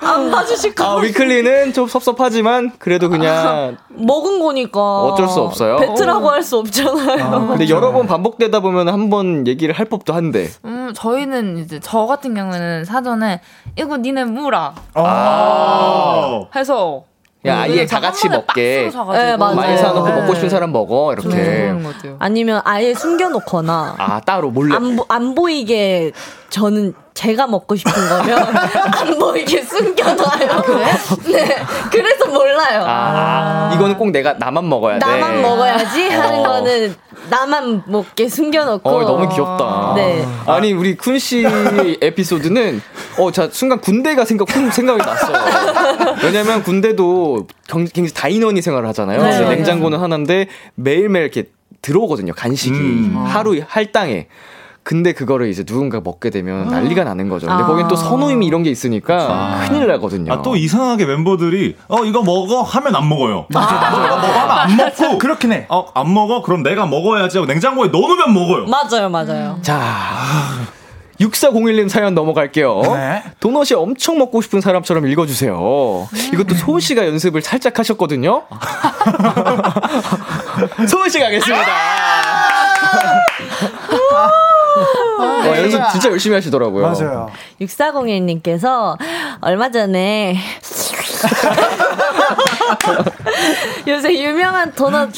[0.02, 4.80] 안 봐주실 거 아, 위클리는 좀 섭섭하지만, 그래도 그냥, 먹은 거니까.
[4.80, 5.78] 어쩔 수 없어요.
[5.78, 7.48] 배트라고 할 수 없잖아요.
[7.48, 10.50] 근데 여러 번 반복되다 보면 한 번 얘기를 할 법도 한데.
[10.66, 13.40] 음, 저희는 이제 저 같은 경우에는 사전에
[13.78, 16.50] 이거 니네 물어 어.
[16.56, 17.04] 해서
[17.46, 18.90] 야, 아예 다 같이 먹게.
[18.94, 19.38] 네, 맞아요.
[19.38, 20.16] 많이 사놓고 네.
[20.22, 21.74] 먹고 싶은 사람 먹어 이렇게.
[21.84, 22.16] 같아요.
[22.20, 23.96] 아니면 아예 숨겨놓거나.
[23.98, 24.74] 아 따로 몰래.
[24.76, 26.14] 안, 보, 안 보이게
[26.50, 28.40] 저는 제가 먹고 싶은 거면
[28.96, 30.62] 안 보이게 숨겨놔요.
[30.66, 30.86] 그래?
[31.26, 31.56] 네.
[31.92, 32.84] 그래서 몰라요.
[32.88, 35.06] 아, 이거는 꼭 내가 나만 먹어야 돼.
[35.06, 36.44] 나만 먹어야지 하는 어.
[36.44, 36.96] 거는
[37.30, 38.90] 나만 먹게 숨겨놓고.
[38.90, 39.94] 어 너무 귀엽다.
[39.96, 40.26] 네.
[40.48, 41.46] 아니 우리 쿤 씨
[42.02, 42.82] 에피소드는
[43.20, 46.16] 어자 순간 군대가 생각 쿵 생각이 났어요.
[46.24, 49.22] 왜냐면 군대도 경- 굉장히 다인원이 생활을 하잖아요.
[49.22, 49.50] 네, 맞아요.
[49.50, 51.50] 냉장고는 하나인데 매일매일 이렇게
[51.82, 52.34] 들어오거든요.
[52.34, 53.24] 간식이 음.
[53.26, 54.28] 하루 할당에.
[54.84, 57.48] 근데 그거를 이제 누군가 먹게 되면 난리가 나는 거죠.
[57.48, 57.66] 근데 아.
[57.66, 60.34] 거긴 또 선우임이 이런 게 있으니까 큰일 나거든요.
[60.34, 62.62] 아, 또 이상하게 멤버들이, 어, 이거 먹어?
[62.62, 63.46] 하면 안 먹어요.
[63.50, 63.98] 맞아, 맞아.
[63.98, 65.18] 먹어 하면 안 먹고.
[65.20, 65.66] 그렇긴 해.
[65.70, 66.42] 어, 안 먹어?
[66.42, 68.66] 그럼 내가 먹어야지 하고 냉장고에 넣어놓으면 먹어요.
[68.66, 69.58] 맞아요, 맞아요.
[69.62, 69.80] 자,
[71.22, 72.82] 6401님 사연 넘어갈게요.
[72.82, 73.24] 네.
[73.40, 76.10] 도넛이 엄청 먹고 싶은 사람처럼 읽어주세요.
[76.34, 78.44] 이것도 소은 씨가 연습을 살짝 하셨거든요.
[80.90, 81.66] 소은 씨 가겠습니다.
[85.20, 86.84] 어, 연습 어, 진짜 열심히 하시더라고요.
[86.88, 87.32] 맞아요.
[87.62, 88.98] 6401님께서
[89.42, 90.38] 얼마 전에
[93.88, 95.12] 요새 유명한 도넛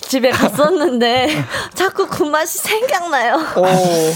[0.00, 1.44] 집에 갔었는데
[1.74, 3.34] 자꾸 그 맛이 생각나요.
[3.56, 4.12] 어,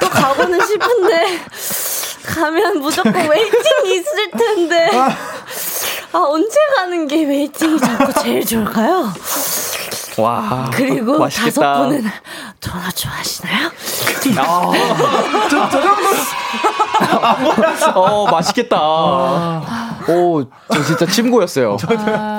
[0.00, 1.40] 또 가고는 싶은데
[2.26, 4.90] 가면 무조건 웨이팅이 있을 텐데
[6.12, 9.12] 아 언제 가는 게 웨이팅이 자꾸 제일 좋을까요?
[10.18, 10.70] 와.
[10.72, 11.60] 그리고 맛있겠다.
[11.60, 12.04] 다섯 분은
[12.60, 13.70] 도넛 좋아하시나요?
[17.94, 18.76] 어, 맛있겠다.
[20.08, 21.76] 오, 저 진짜 침 고였어요.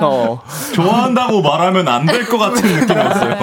[0.02, 0.40] 어,
[0.72, 3.36] 좋아한다고 말하면 안 될 것 같은 느낌이었어요.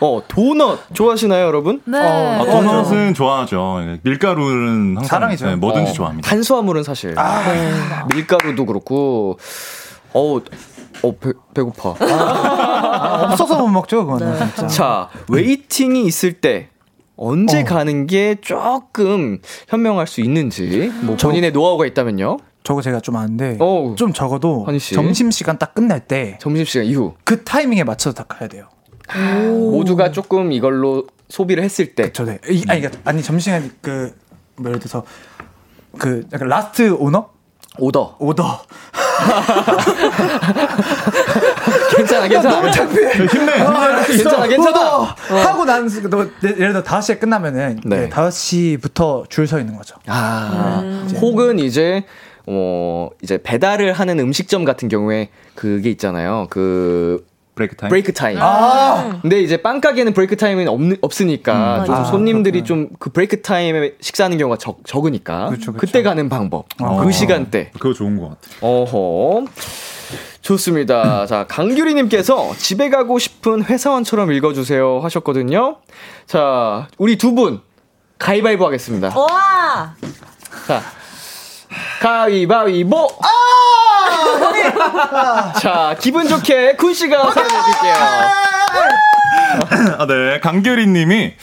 [0.00, 1.80] 어, 도넛 좋아하시나요, 여러분?
[1.84, 1.98] 네.
[1.98, 3.80] 아, 도넛은 좋아하죠.
[4.02, 5.46] 밀가루는 항상 사랑이죠.
[5.46, 6.28] 네, 뭐든지 어, 좋아합니다.
[6.28, 7.72] 탄수화물은 사실 네.
[8.14, 9.38] 밀가루도 그렇고
[10.12, 10.42] 어우
[11.04, 11.94] 어 배, 배고파.
[13.30, 14.32] 없어서 못 먹죠, 그거는.
[14.32, 14.38] 네.
[14.38, 14.66] 진짜.
[14.68, 16.68] 자 웨이팅이 있을 때
[17.16, 17.64] 언제 어.
[17.64, 19.38] 가는 게 조금
[19.68, 22.38] 현명할 수 있는지 뭐 본인의 노하우가 있다면요.
[22.62, 23.94] 저거 제가 좀 아는데 어우.
[23.96, 24.66] 좀 적어도.
[24.94, 28.68] 점심 시간 딱 끝날 때그 점심 시간 이후 타이밍에 맞춰서 딱 가야 돼요.
[29.70, 32.10] 모두가 조금 이걸로 소비를 했을 때.
[32.12, 32.38] 저 네.
[32.48, 34.10] 이, 아니 그러니까 아니 점심 시간 그뭐
[34.66, 35.04] 예를 들어서
[35.98, 37.33] 그 약간 last 오너
[37.78, 38.16] order.
[38.20, 38.62] Order
[41.96, 42.70] 괜찮아, 괜찮아.
[42.70, 43.12] 힘내.
[44.06, 45.00] 괜찮아, 괜찮아.
[45.00, 45.04] 오더
[45.38, 48.02] 하고 난 수- 너 네, 예를 들어 5시에 끝나면은 네.
[48.02, 48.08] 네.
[48.10, 49.96] 5시부터 줄 서 있는 거죠.
[50.06, 50.82] 아,
[51.20, 52.04] 혹은 이제
[52.46, 56.46] 어 이제 배달을 하는 음식점 같은 경우에 그게 있잖아요.
[56.50, 57.88] 그 break time.
[57.88, 58.38] Break time.
[58.40, 63.42] 아, 근데 이제 빵 가게는 break time은 없, 없으니까 좀 아, 손님들이 좀 그 break
[63.42, 65.78] time에 식사하는 경우가 적, 적으니까 그쵸, 그쵸.
[65.78, 66.66] 그때 가는 방법.
[66.80, 67.00] 아.
[67.04, 67.70] 그 시간대.
[67.78, 68.58] 그거 좋은 것 같아요.
[68.60, 69.44] 어허.
[70.42, 71.26] 좋습니다.
[71.26, 75.76] 자, 강규리님께서 집에 가고 싶은 회사원처럼 읽어주세요 하셨거든요.
[76.26, 77.60] 자, 우리 두 분
[78.18, 79.08] 가위바위보 하겠습니다.
[79.18, 79.94] 와
[80.66, 80.82] 자,
[82.00, 83.08] 가위바위보!
[85.60, 87.94] 자, 기분 좋게 쿤 씨가 사연해줄게요.
[89.98, 90.40] 아, 네.
[90.40, 91.34] 강규리 님이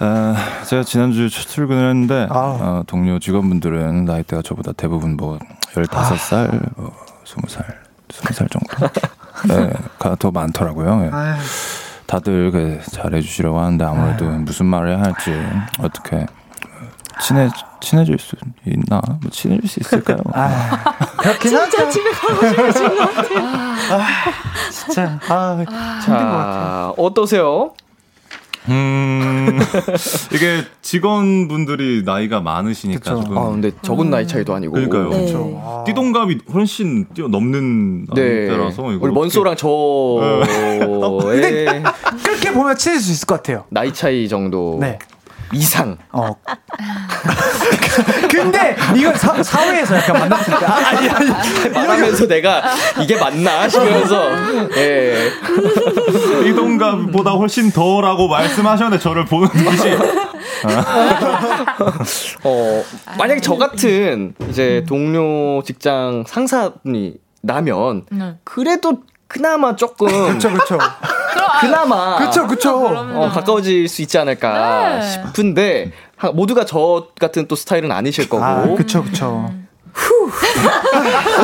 [0.00, 0.34] 어,
[0.64, 2.58] 제가 지난주 첫 출근을 했는데 아우.
[2.60, 5.38] 어, 동료 직원분들은 나이대가 저보다 대부분 뭐
[5.74, 6.92] 15살, 뭐
[7.24, 7.64] 20살,
[8.08, 8.88] 20살 정도
[9.48, 11.04] 네, 가더 많더라고요.
[11.06, 11.10] 예.
[11.12, 11.34] 아유.
[12.06, 15.32] 다들 그 잘해주시려고 하는데 아무래도 무슨 말을 해야 할지
[15.78, 16.26] 어떻게
[17.22, 17.48] 친해
[17.80, 19.00] 친해질 수 있나?
[19.20, 20.18] 뭐 친해질 수 있을까요?
[20.32, 21.88] 아, 그렇긴 하죠.
[21.90, 23.40] 집에 가고 싶으신 것 같아요.
[24.70, 26.04] 진짜 아, 힘든 것 같아요.
[26.06, 27.72] 자, 어떠세요?
[28.68, 29.58] 음
[30.34, 33.22] 이게 직원분들이 나이가 많으시니까 그쵸.
[33.22, 34.74] 조금 아, 근데 적은 나이 차이도 아니고.
[34.74, 35.08] 그러니까요.
[35.08, 35.16] 네.
[35.16, 35.82] 그렇죠.
[35.86, 38.46] 띠동갑이 훨씬 뛰어 넘는 네.
[38.46, 40.42] 나이대라서 이거 우리 먼소랑 저의
[42.22, 43.64] 그렇게 보면 친해질 수 있을 것 같아요.
[43.70, 44.98] 나이 차이 정도 네.
[45.52, 45.96] 이상.
[46.12, 46.34] 어.
[48.30, 51.30] 근데 이걸 사, 사회에서 약간 만났을 때 아, 아니 아니
[51.70, 52.62] 말하면서 내가
[53.00, 54.30] 이게 맞나 싶으면서
[54.76, 55.30] 예.
[56.44, 59.90] 띠동갑보다 훨씬 더라고 말씀하셨는데 저를 보는 듯이
[62.44, 62.84] 어,
[63.18, 68.34] 만약에 저 같은 이제 동료 직장 상사분이 나면 네.
[68.44, 69.00] 그래도
[69.30, 70.78] 그나마 조금 그렇죠 그렇죠
[71.60, 72.86] 그나마 그렇죠 그렇죠.
[72.88, 75.08] 어, 가까워질 수 있지 않을까 네.
[75.08, 79.48] 싶은데 하- 모두가 저 같은 또 스타일은 아니실 거고 아 그렇죠 그렇죠.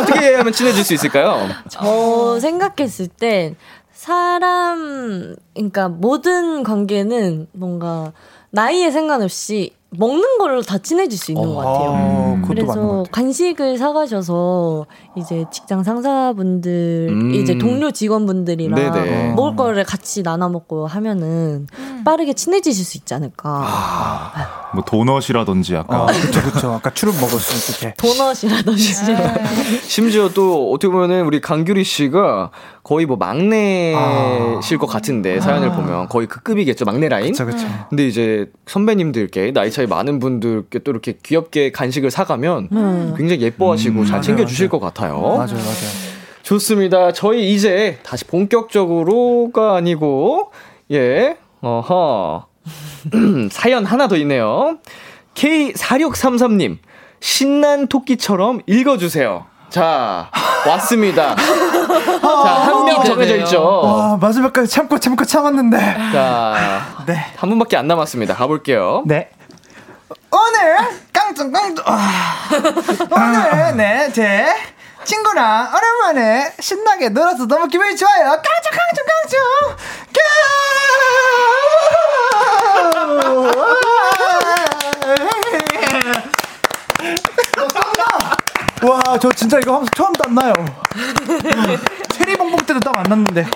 [0.01, 1.49] 어떻게 하면 친해질 수 있을까요?
[1.69, 3.57] 저 생각했을 땐
[3.93, 8.13] 사람 그러니까 모든 관계는 뭔가
[8.51, 11.91] 나이에 상관없이 먹는 걸로 다 친해질 수 있는 것 같아요.
[11.91, 13.03] 어, 그것도 맞는 것 그래서 같아요.
[13.13, 17.35] 간식을 사가셔서 이제 직장 상사분들 음.
[17.35, 19.33] 이제 동료 직원분들이랑 네네.
[19.35, 21.67] 먹을 거를 같이 나눠 먹고 하면은
[22.05, 24.71] 빠르게 친해지실 수 있지 않을까.
[24.75, 26.73] 뭐 도넛이라든지 약간 아 그렇죠 그렇죠.
[26.73, 27.95] 아까 추름 먹었을 때.
[27.97, 28.95] 도넛이라든지.
[29.83, 32.51] 심지어 또 어떻게 보면은 우리 강규리 씨가
[32.83, 37.33] 거의 뭐 막내실 것 같은데 사연을 보면 거의 그 급이겠죠 막내 라인.
[37.33, 37.67] 그렇죠 그렇죠.
[37.89, 43.15] 근데 이제 선배님들께 나이 차이 많은 분들께 또 이렇게 귀엽게 간식을 사가면 음.
[43.17, 44.81] 굉장히 예뻐하시고 잘 맞아요, 챙겨주실 맞아요.
[45.15, 45.37] 것 같아요.
[45.39, 46.07] 맞아요 맞아요.
[46.43, 47.13] 좋습니다.
[47.13, 50.53] 저희 이제 다시 본격적으로가 아니고
[50.93, 52.47] 예 어허
[53.51, 54.79] 사연 하나 더 있네요.
[55.35, 56.79] K4633님
[57.21, 59.47] 신난 토끼처럼 읽어주세요.
[59.71, 60.31] 자
[60.67, 61.35] 왔습니다.
[62.23, 63.63] 자 한 명 정해져 있죠.
[63.63, 65.77] 와 마지막까지 참고 참고 참았는데.
[66.13, 67.17] 자 네.
[67.37, 68.35] 한 분밖에 안 남았습니다.
[68.35, 69.03] 가볼게요.
[69.07, 69.31] 네.
[70.31, 70.77] 오늘
[71.13, 71.53] 깡통
[71.85, 72.49] 아,
[73.11, 74.47] 오늘 네제
[75.07, 78.25] 친구랑 오랜만에 신나게 놀아서 너무 기분이 좋아요.
[78.43, 79.77] 깡총 깡총 깡총.
[88.83, 90.53] 와, 저 진짜 이거 처음 땄나요?
[92.13, 93.47] 체리봉봉 때도 땀 안 났는데.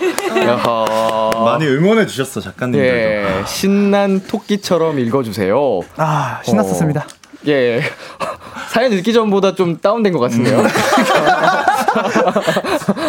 [1.45, 2.81] 많이 응원해 주셨어, 작가님들.
[2.85, 5.81] 예, 네, 신난 토끼처럼 읽어주세요.
[5.97, 7.01] 아, 신났었습니다.
[7.07, 7.20] 어.
[7.49, 7.83] 예.
[8.71, 10.61] 사연 읽기 전보다 좀 다운된 것 같은데요.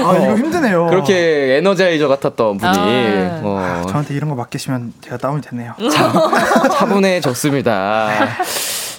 [0.05, 0.87] 아, 이거 힘드네요.
[0.87, 3.41] 그렇게 에너자이저 같았던 분이 아.
[3.43, 5.73] 어, 저한테 이런 거 맡기시면 제가 다운이 되네요.
[5.91, 8.09] 차 분해졌습니다.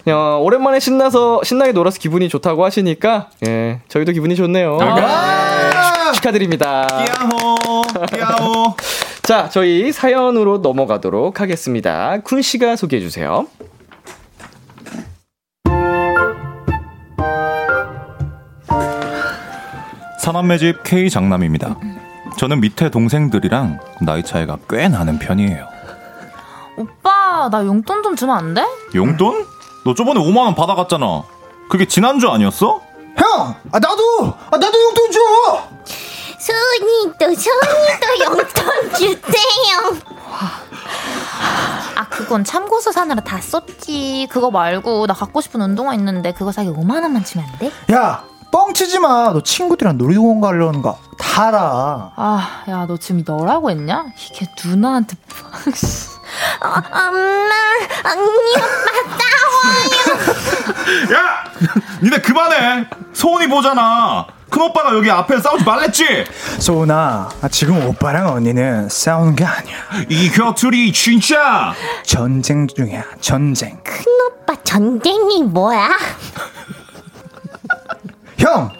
[0.09, 4.78] 어, 오랜만에 신나서 신나게 놀아서 기분이 좋다고 하시니까 예, 저희도 기분이 좋네요.
[4.80, 6.87] 예, 축하드립니다.
[6.91, 7.83] 야호,
[8.18, 8.74] 야호.
[9.22, 12.18] 자, 저희 사연으로 넘어가도록 하겠습니다.
[12.24, 13.47] 쿤 씨가 소개해 주세요.
[20.23, 21.75] 사남매 집 K 장남입니다.
[22.39, 25.66] 저는 밑에 동생들이랑 나이 차이가 꽤 나는 편이에요.
[26.77, 28.64] 오빠 나 용돈 좀 주면 안 돼?
[28.95, 29.45] 용돈?
[29.85, 31.25] 너 저번에 5만 원 받아갔잖아.
[31.68, 32.81] 그게 지난주 아니었어?
[33.16, 33.55] 형!
[33.73, 34.33] 아, 나도!
[34.53, 35.18] 아, 나도 용돈 줘!
[36.39, 39.97] 손이도 손이도 용돈 주세요.
[41.97, 46.68] 아 그건 참고서 사느라 다 썼지 그거 말고 나 갖고 싶은 운동화 있는데 그거 사기
[46.68, 47.73] 5만 원만 주면 안 돼?
[47.93, 49.32] 야, 뻥치지 마.
[49.32, 52.12] 너 친구들이랑 놀이공원 가려는 거 다 알아.
[52.16, 54.05] 아 야 너 지금 너라고 했냐?
[54.30, 55.16] 이게 누나한테
[56.61, 57.55] 어, 엄마,
[58.11, 61.14] 언니 오빠 싸워요.
[61.14, 61.44] 야!
[62.03, 62.86] 니네 그만해!
[63.12, 64.26] 소은이 보잖아!
[64.50, 66.24] 큰 오빠가 여기 앞에 싸우지 말랬지?
[66.59, 69.76] 소은아, 아, 지금 오빠랑 언니는 싸우는 게 아니야.
[70.09, 71.72] 이 곁들이 진짜!
[72.05, 73.78] 전쟁 중이야, 전쟁.
[73.84, 75.88] 큰 오빠 전쟁이 뭐야?
[78.43, 78.70] 형!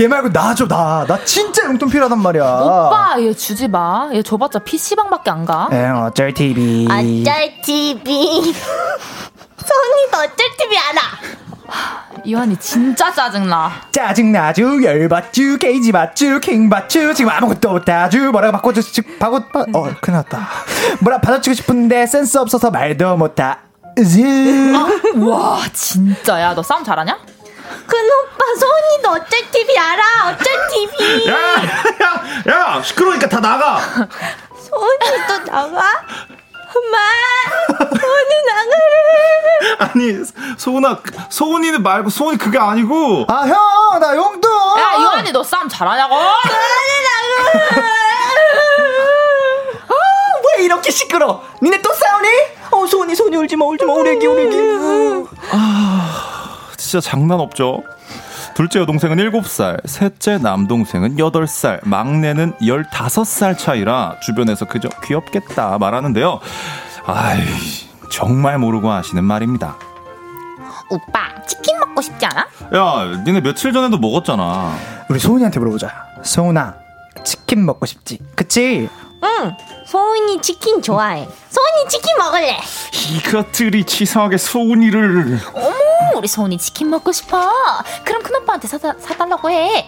[0.00, 1.04] 얘 말고 나 줘, 나.
[1.06, 2.42] 나 진짜 용돈 필요하단 말이야.
[2.44, 5.68] 오빠 얘 주지 마 얘 줘봤자 PC방밖에 안 가.
[5.72, 6.86] 응, 어쩔 TV.
[6.86, 8.54] 어쩔 TV.
[8.54, 11.00] 손이도 어쩔 TV 알아.
[12.24, 13.70] 이완이 진짜 짜증나.
[13.92, 20.16] 짜증나주, 열받주, 게이지 맞주, 킹받주, 지금 아무것도 못하주, 뭐라고 바꿔주, 즉, 바꿔, 바, 어, 큰일
[20.16, 20.48] 났다.
[21.00, 23.58] 뭐라 받아주고 싶은데 센스 없어서 말도 못하.
[23.98, 24.72] 으즈.
[25.18, 27.16] 와 진짜 야 너 싸움 잘하냐?
[27.86, 30.02] 큰 오빠 손이도 어쩔 TV 알아.
[30.30, 31.28] 어쩔 TV.
[31.30, 31.36] 야!
[32.02, 32.22] 야!
[32.48, 32.82] 야!
[32.82, 33.78] 시끄러우니까 다 나가!
[33.78, 35.82] 손이도 나가?
[36.76, 36.98] 엄마,
[37.78, 39.76] 손이 나가래.
[39.78, 40.24] 아니,
[40.58, 40.98] 소은아,
[41.30, 43.26] 소은이는 말고 소은이 그게 아니고!
[43.28, 44.50] 아, 형, 나 용돈!
[44.80, 46.16] 야 이완이 너 싸움 잘하냐고?
[50.56, 51.42] 왜 이렇게 시끄러?
[51.62, 52.28] 니네 또 싸우니?
[52.72, 54.56] 어, 소은이 소은이 울지 마, 울지 마, 우리 애기, 우리 애기.
[56.94, 57.82] 진짜 장난 없죠?
[58.54, 66.38] 둘째 여동생은 7살, 셋째 남동생은 8살, 막내는 15살 차이라 주변에서 그저 귀엽겠다 말하는데요.
[67.04, 67.40] 아이,
[68.12, 69.76] 정말 모르고 하시는 말입니다.
[70.88, 72.46] 오빠 치킨 먹고 싶지 않아?
[72.76, 74.76] 야, 니네 며칠 전에도 먹었잖아.
[75.08, 75.90] 우리 소은이한테 물어보자.
[76.22, 76.74] 소은아,
[77.24, 78.20] 치킨 먹고 싶지?
[78.36, 78.88] 그치?
[79.24, 79.56] 응,
[79.98, 81.28] 소은이 치킨 좋아해.
[81.50, 82.58] 소은이 치킨 먹을래.
[83.16, 85.38] 이것들이 치사하게 소은이를.
[85.54, 85.74] 어머
[86.16, 87.48] 우리 소은이 치킨 먹고 싶어.
[88.04, 89.86] 그럼 큰 오빠한테 사다, 사달라고 해.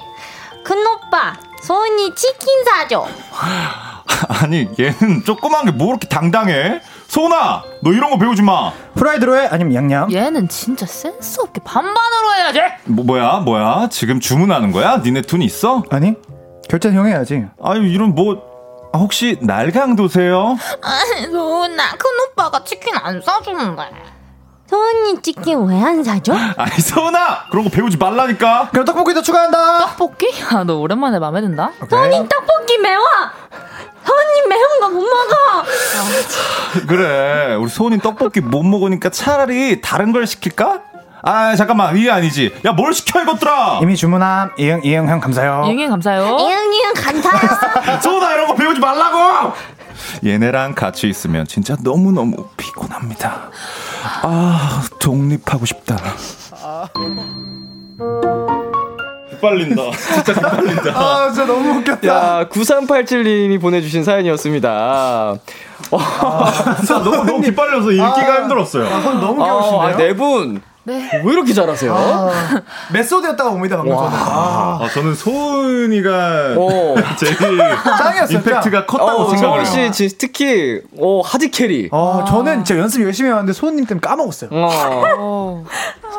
[0.63, 3.05] 큰 오빠, 소은이 치킨 사줘.
[4.29, 6.81] 아니, 얘는 조그만 게뭐 그렇게 당당해?
[7.09, 8.73] 소은아, 너 이런 거 배우지 마.
[8.95, 9.49] 프라이드로 해?
[9.51, 10.13] 아니면 양념?
[10.13, 12.61] 얘는 진짜 센스 없게 반반으로 해야지.
[12.85, 13.89] 뭐, 뭐야, 뭐야?
[13.91, 14.99] 지금 주문하는 거야?
[14.99, 15.83] 니네 돈 있어?
[15.91, 16.15] 아니,
[16.69, 17.45] 결제는 형이 해야지.
[17.61, 18.46] 아유, 이런 뭐, 아,
[18.97, 20.57] 혹시 날강도세요?
[20.83, 23.83] 아니 소은아 큰 오빠가 치킨 안 사주는데.
[24.69, 26.35] 소은이 치킨 왜 안 사줘?
[26.35, 27.51] 아니, 소은아!
[27.53, 28.71] 그런 거 배우지 말라니까?
[28.73, 29.79] 그럼 떡볶이도 추가한다!
[29.87, 30.27] 떡볶이?
[30.53, 31.71] 야너 오랜만에 마음에 든다.
[31.89, 33.05] 소은이 떡볶이 매워.
[34.05, 35.65] 소은이 매운 거 못 먹어.
[36.89, 40.81] 그래, 우리 소은이 떡볶이 못 먹으니까 차라리 다른 걸 시킬까?
[41.29, 42.55] 아, 잠깐만, 이게 아니지.
[42.65, 43.81] 야, 뭘 시켜, 이것들아!
[43.83, 44.53] 이미 주문함.
[44.59, 45.65] 이응, 이응, 형 감사요.
[45.67, 46.37] 이응이 감사요.
[46.39, 47.99] 이응 이응 감사했어.
[48.01, 49.53] 소은아, 이런 거 배우지 말라고!
[50.25, 53.51] 얘네랑 같이 있으면 진짜 너무 너무 피곤합니다.
[54.23, 55.97] 아, 독립하고 싶다.
[59.31, 59.83] 깃발린다.
[59.91, 60.91] 진짜 깃발린다.
[60.95, 62.07] 아, 진짜 너무 웃겼다.
[62.07, 65.35] 야, 9387님이 보내주신 사연이었습니다.
[66.79, 68.87] 진짜 너무, 너무 깃발려서 읽기가 힘들었어요.
[68.87, 69.81] 아, 손 너무 아, 귀여우신데요?
[69.81, 70.63] 아, 네 분.
[70.87, 71.11] 네.
[71.25, 71.93] 왜 이렇게 잘하세요?
[71.95, 72.31] 아,
[72.93, 74.11] method였다가 옵니다, 방금 저는.
[74.13, 76.95] 아, 아, 저는 소은이가 어.
[77.19, 77.37] 제일
[77.99, 79.65] 짱이었어요, 임팩트가 컸다고 어, 생각을 해요.
[79.65, 81.89] 씨 진- 특히 어, hard carry.
[81.91, 84.51] 어, 저는 진짜 연습 열심히 해왔는데 소은님 때문에 까먹었어요.
[84.53, 85.65] 어.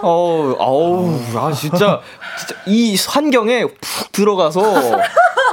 [0.04, 2.02] 어, 아우, 아 진짜
[2.38, 5.00] 진짜 이 환경에 푹 들어가서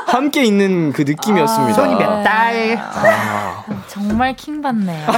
[0.07, 1.73] 함께 있는 그 느낌이었습니다.
[1.75, 2.79] 손이 몇 달.
[2.79, 5.07] 아, 정말 킹 받네요.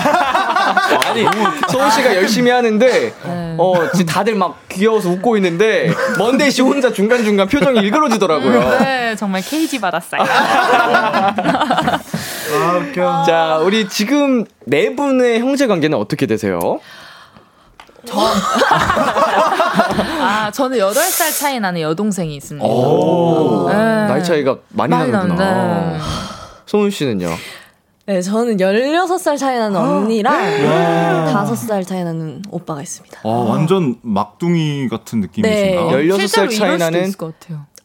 [1.07, 1.25] 아니
[1.69, 3.13] 소은 씨가 열심히 하는데
[3.59, 8.79] 어 지금 다들 막 귀여워서 웃고 있는데 먼데이 씨 혼자 중간 중간 표정이 일그러지더라고요.
[8.81, 10.23] 네, 정말 케이지 받았어요.
[10.23, 12.03] 아,
[12.81, 13.25] 웃겨.
[13.27, 16.81] 자 우리 지금 네 분의 형제 관계는 어떻게 되세요?
[20.21, 22.67] 아, 저는 8살 차이 나는 여동생이 있습니다.
[22.67, 23.75] 오, 네.
[23.75, 25.45] 나이 차이가 많이 많이 나는구나.
[25.45, 25.99] 나는데.
[26.67, 27.29] 소은 씨는요?
[28.07, 30.33] 네, 저는 16살 차이 나는 언니랑
[31.35, 33.21] 5살 차이 나는 오빠가 있습니다.
[33.25, 35.97] 아, 완전 막둥이 같은 느낌이신가?
[35.97, 36.05] 네.
[36.07, 37.13] 16살 실제로 차이 나는.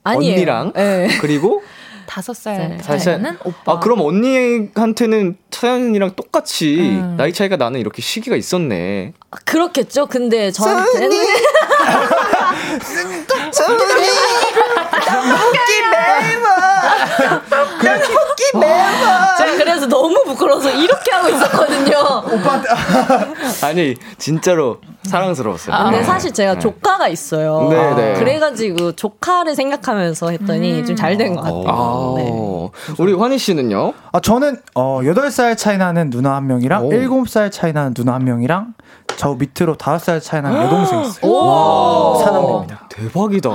[0.03, 1.07] 언니랑 네.
[1.21, 1.63] 그리고
[2.05, 3.73] 5살 살 차이 나는 오빠.
[3.73, 7.15] 아 그럼 언니한테는 차연이랑 똑같이 음.
[7.17, 9.13] 나이 차이가 나는 이렇게 시기가 있었네.
[9.45, 10.05] 그렇겠죠.
[10.05, 11.09] 근데 저한테는
[13.51, 13.71] 제가
[19.71, 21.95] 그래서 너무 부끄러워서 이렇게 하고 있었거든요.
[23.63, 25.75] 아니 진짜로 사랑스러웠어요.
[25.75, 25.83] 아.
[25.85, 26.03] 근데 네.
[26.03, 27.67] 사실 제가 조카가 있어요.
[27.69, 28.13] 네, 네.
[28.19, 31.63] 그래가지고 조카를 생각하면서 했더니 좀잘 된 것 같아요.
[31.67, 32.69] 아, 네.
[32.99, 33.93] 우리 환희 씨는요?
[34.11, 36.89] 아, 저는 어 8살 차이 나는 누나 한 명이랑 오.
[36.89, 38.73] 7살 차이 나는 누나 한 명이랑
[39.17, 41.31] 저 밑으로 5살 차이 나는 여동생 있어요.
[41.33, 42.87] 와, 사남매입니다.
[42.89, 43.49] 대박이다.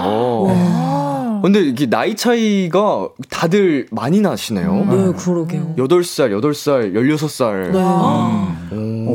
[1.42, 4.86] 근데 이게 나이 차이가 다들 많이 나시네요.
[4.90, 5.74] 네, 그러게요.
[5.76, 7.72] 8살, 8살, 16살.
[7.72, 7.78] 네.
[7.82, 8.56] 어,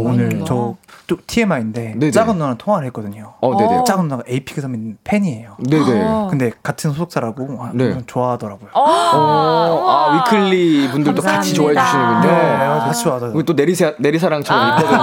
[0.01, 2.11] 오늘 저또 TMI인데 네네.
[2.11, 3.33] 작은 누나랑 통화를 했거든요.
[3.41, 3.83] 어, 네네.
[3.85, 5.57] 작은 누나가 에이픽 선배님 팬이에요.
[5.69, 6.27] 네네.
[6.29, 7.97] 근데 같은 소속사라고 아, 네.
[8.05, 8.69] 좋아하더라고요.
[8.73, 12.21] 어, 아, 위클리 분들도 같이 좋아해 감사합니다.
[12.21, 12.41] 주시는군요.
[12.41, 13.37] 네, 같이 좋아하더라고요.
[13.37, 14.97] 우리 또 내리사, 내리사랑처럼 있거든요.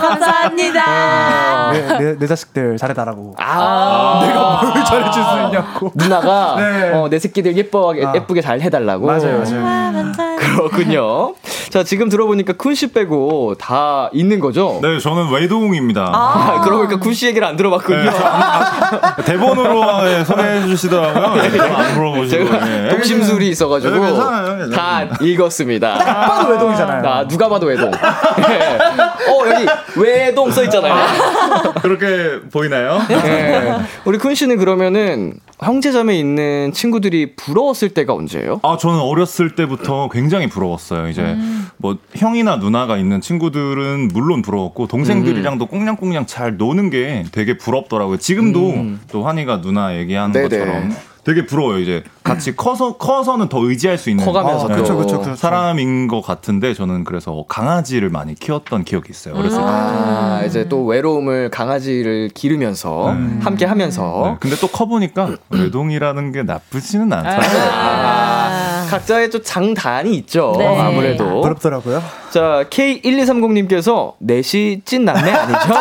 [0.00, 1.72] 감사합니다.
[1.72, 3.34] 내, 내, 내 자식들 잘해달라고.
[3.38, 5.92] 아, 내가 뭘 잘해줄 수 있냐고.
[5.96, 6.92] 누나가 네.
[6.92, 8.12] 어, 내 새끼들 예뻐하게, 아.
[8.14, 9.06] 예쁘게 잘 해달라고.
[9.06, 10.33] 맞아요, 맞아요.
[10.56, 11.34] 그렇군요.
[11.70, 14.78] 자, 지금 들어보니까 쿤 씨 빼고 다 있는 거죠?
[14.82, 16.10] 네, 저는 외동입니다.
[16.12, 18.02] 아, 그러고 보니까 쿤 씨 얘기를 안 들어봤군요.
[18.02, 21.42] 네, 아, 대본으로 예, 소개해 주시더라고요.
[21.42, 22.44] 네, 저는 안 물어보시고.
[22.44, 22.88] 제가 예.
[22.90, 25.08] 독심술이 있어가지고 네, 괜찮아요, 괜찮아요.
[25.08, 25.94] 다 읽었습니다.
[25.98, 27.08] 봐도 외동이잖아요.
[27.08, 27.90] 아, 누가 봐도 외동.
[27.90, 28.78] 네.
[29.30, 29.66] 어, 여기
[29.96, 30.94] 외동 써 있잖아요.
[31.82, 33.00] 그렇게 보이나요?
[33.08, 33.76] 네.
[34.04, 38.60] 우리 쿤 씨는 그러면은 형제자매 있는 친구들이 부러웠을 때가 언제예요?
[38.64, 41.08] 아, 저는 어렸을 때부터 굉장히 부러웠어요.
[41.08, 41.36] 이제
[41.76, 48.18] 뭐 형이나 누나가 있는 친구들은 물론 부러웠고 동생들이랑도 꽁냥꽁냥 잘 노는 게 되게 부럽더라고요.
[48.18, 48.74] 지금도
[49.10, 50.48] 또 환희가 누나 얘기하는 네네.
[50.48, 50.92] 것처럼
[51.24, 51.78] 되게 부러워요.
[51.78, 54.82] 이제 같이 커서 커서는 더 의지할 수 있는 커가면서 아, 또.
[54.82, 55.34] 그쵸, 그쵸, 그쵸.
[55.36, 59.34] 사람인 것 같은데 저는 그래서 강아지를 많이 키웠던 기억이 있어요.
[59.34, 59.64] 어렸을 때.
[59.66, 66.42] 아, 이제 또 외로움을 강아지를 기르면서 함께 하면서 네, 근데 또 커 보니까 외동이라는 게
[66.42, 67.70] 나쁘지는 않더라고요.
[67.72, 68.33] 아,
[68.94, 70.54] 각자의 또 장단이 있죠.
[70.56, 70.66] 네.
[70.66, 71.40] 아무래도.
[71.40, 72.00] 부럽더라고요.
[72.30, 75.74] 자, K1230님께서 넷이 찐 남매 아니죠?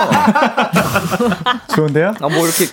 [1.76, 2.14] 좋은데요?
[2.20, 2.66] 아, 뭐 이렇게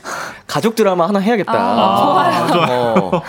[0.46, 1.52] 가족 드라마 하나 해야겠다.
[1.52, 3.22] 어,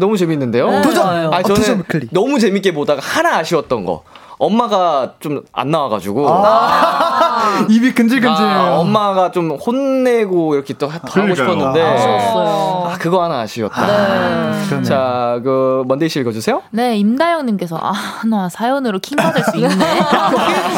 [0.00, 0.70] 너무 재밌는데요?
[0.70, 1.02] 네, 도전!
[1.02, 1.30] 좋아요.
[1.42, 2.08] 도전 저는 위클리.
[2.12, 4.02] 너무 재밌게 보다가 하나 아쉬웠던 거.
[4.46, 6.28] 엄마가 좀 안 나와가지고.
[7.68, 8.50] 입이 근질근질해요.
[8.58, 11.34] 아, 엄마가 좀 혼내고 이렇게 또 하- 하고 그러니까요.
[11.50, 11.82] 싶었는데.
[11.82, 13.86] 아, 그거 하나 아쉬웠다.
[13.86, 14.82] 그러네요.
[14.84, 16.62] 자, 그, 먼데이 씨 읽어주세요.
[16.70, 17.92] 네, 임다영님께서 아,
[18.26, 19.68] 나 사연으로 킹 받을 수 있네.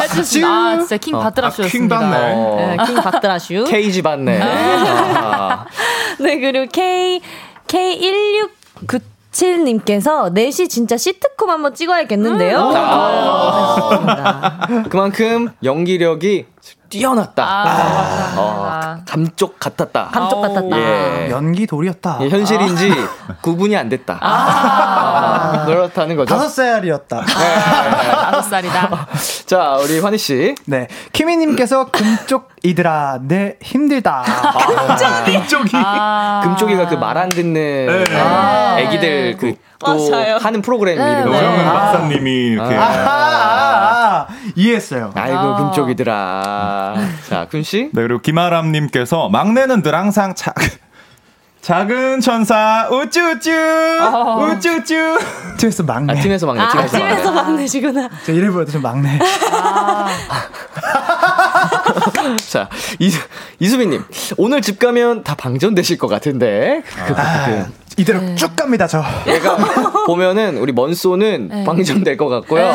[0.01, 0.47] 해주셨습니다.
[0.47, 1.51] 아, 진짜 킹 어, 받으라 아.
[1.89, 2.33] 받네.
[2.33, 3.63] 어, 네, 킹 박드라슈.
[3.67, 4.39] 케이지 받네.
[4.41, 5.65] 아,
[6.19, 7.21] 네, 그리고 K,
[9.37, 12.57] K1697님께서 넷이 진짜 시트콤 한번 찍어야겠는데요.
[12.73, 16.45] 아, 그만큼 연기력이
[16.89, 17.43] 뛰어났다.
[17.43, 18.33] 아, 맞아.
[18.41, 20.07] 어, 감쪽 같았다.
[20.11, 20.77] 감쪽 같았다.
[20.77, 21.27] 예.
[21.31, 22.19] 연기 돌이었다.
[22.21, 22.93] 예, 현실인지
[23.41, 24.17] 구분이 안 됐다.
[24.21, 26.33] 아, 그렇다는 거죠.
[26.33, 27.21] 다섯 살이었다.
[27.25, 29.07] 다섯 살이다.
[29.45, 30.55] 자, 우리 환희 씨.
[30.65, 30.87] 네.
[31.13, 34.23] 키미님께서 금쪽이들아, 내 힘들다.
[35.27, 35.71] 이쪽이.
[35.75, 39.97] 아, 금쪽이가 그 말 안 듣는 아, 애기들 그 또.
[40.39, 41.39] 하는 프로그램 네, 이름이죠.
[41.41, 41.65] 네.
[41.65, 42.75] 박사님이 이렇게.
[44.17, 45.11] 아, 아, 아, 이해했어요.
[45.15, 45.57] 아이고 아.
[45.57, 46.95] 금쪽이들아.
[47.29, 47.89] 자, 군 씨.
[47.93, 50.53] 네, 그리고 김아람 님께서 막내는 늘 항상 자,
[51.61, 53.51] 작은 천사 우쭈우쭈
[54.55, 55.17] 우쭈우쭈
[55.57, 56.13] 팀에서 막내.
[56.13, 56.61] 아, 팀에서 막내.
[56.61, 57.11] 아, 팀에서 막내.
[57.11, 58.09] 팀에서 막내시구나.
[58.25, 59.19] 제 이름 보여도 막내.
[62.49, 63.19] 자, 이수,
[63.59, 64.03] 이수빈님.
[64.37, 66.83] 오늘 집 가면 다 방전되실 것 같은데.
[67.05, 67.65] 그, 그, 그,
[67.99, 68.35] 이대로 네.
[68.35, 69.03] 쭉 갑니다, 저.
[69.25, 69.57] 얘가
[70.05, 71.63] 보면은 우리 먼소는 네.
[71.63, 72.71] 방전될 것 같고요.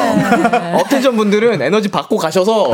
[0.75, 2.73] 업텐션 분들은 에너지 받고 가셔서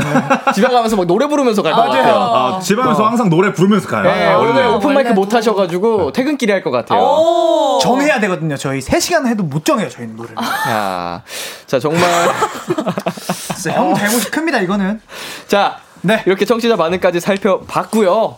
[0.54, 2.14] 집에 가면서 막 노래 부르면서 갈 것 같아요.
[2.14, 4.04] 아, 집안에서 항상 노래 부르면서 가요.
[4.04, 4.66] 네, 아, 오늘.
[4.66, 7.78] 오픈 마이크 못 하셔가지고 퇴근길에 할 것 같아요.
[7.82, 8.80] 정해야 되거든요, 저희.
[8.80, 10.36] 3 시간 해도 못 정해요, 저희는 노래를.
[10.68, 11.22] 야,
[11.66, 12.00] 자 정말
[13.56, 15.00] 진짜 형 잘못이 큽니다, 이거는.
[15.46, 16.22] 자 네.
[16.26, 18.36] 이렇게 청취자 반응까지 살펴봤고요.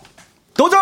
[0.57, 0.81] 도전!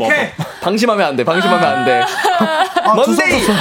[0.00, 0.28] 오케이.
[0.60, 1.24] 방심하면 안 돼.
[1.24, 2.02] 방심하면 안 돼.
[2.84, 3.40] 아, 먼데이.
[3.40, 3.54] 두손.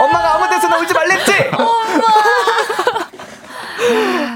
[0.00, 1.32] 엄마가 아무 데서나 울지 말랬지.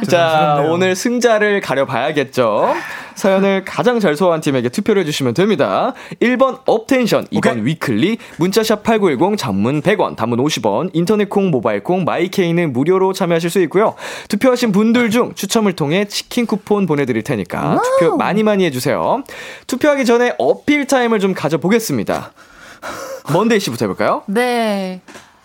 [0.11, 0.63] 자.
[0.67, 2.75] 오늘 승자를 가려봐야겠죠.
[3.15, 5.95] 사연을 가장 잘 소화한 팀에게 투표를 해주시면 됩니다.
[6.21, 7.65] 1번 업텐션, 2번 오케이.
[7.65, 13.61] 위클리, 문자샵 8910, 장문 100원, 단문 50원, 인터넷 콩, 모바일 콩, 마이케이는 무료로 참여하실 수
[13.63, 13.95] 있고요.
[14.29, 19.25] 투표하신 분들 중 추첨을 통해 치킨 쿠폰 보내드릴 테니까 투표 많이 많이 해주세요.
[19.67, 22.33] 투표하기 전에 어필 타임을 좀 가져보겠습니다.
[23.33, 24.23] 먼데이 씨부터 해볼까요?
[24.27, 25.01] 네.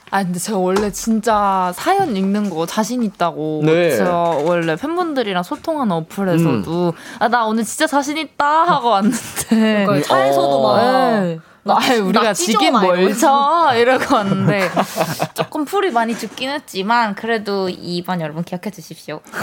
[0.09, 3.95] 아 근데 제가 원래 진짜 사연 읽는 거 자신 있다고 네.
[3.97, 11.21] 제가 원래 팬분들이랑 소통하는 어플에서도 아나 오늘 진짜 자신 있다 하고 왔는데 그러니까 차에서도 막
[11.21, 11.39] 네.
[11.69, 12.71] 아이 우리가 지긴.
[13.19, 14.69] 쳐 이러고 왔는데
[15.35, 19.19] 조금 풀이 많이 죽긴 했지만 그래도 이번 여러분 기억해 주십시오.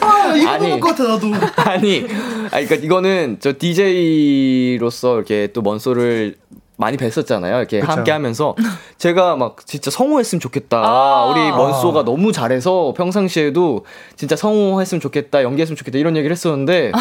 [0.00, 0.68] 아, 이거 아니.
[0.68, 1.28] 먹을 것 같아, 나도.
[1.56, 2.06] 아니,
[2.50, 6.36] 아니, 그러니까 이거는 저 DJ로서 이렇게 또 먼소를
[6.82, 7.58] 많이 뵀었잖아요.
[7.58, 7.92] 이렇게 그쵸.
[7.92, 8.54] 함께 하면서
[8.98, 10.78] 제가 막 진짜 성우했으면 좋겠다.
[10.84, 11.26] 아.
[11.30, 13.84] 우리 먼소가 너무 잘해서 평상시에도
[14.16, 16.92] 진짜 성우했으면 좋겠다, 연기했으면 좋겠다 이런 얘기를 했었는데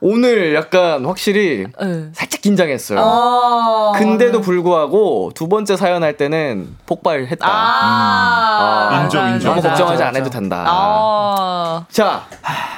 [0.00, 2.08] 오늘 약간 확실히 네.
[2.12, 2.98] 살짝 긴장했어요.
[3.00, 3.92] 아.
[3.96, 7.46] 근데도 불구하고 두 번째 사연 할 때는 폭발했다.
[7.48, 9.50] 아, 인정, 인정.
[9.52, 10.08] 너무 맞아, 걱정하지 맞아.
[10.08, 10.64] 않아도 된다.
[10.68, 11.86] 아.
[11.90, 12.26] 자,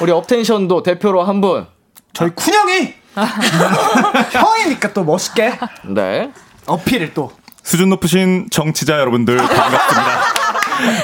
[0.00, 1.66] 우리 업텐션도 대표로 한 분.
[2.12, 2.92] 저희 쿤형이
[4.32, 6.30] 형이니까 또 멋있게 네.
[6.66, 7.32] 어필을 또.
[7.62, 10.20] 수준 높으신 청취자 여러분들 반갑습니다.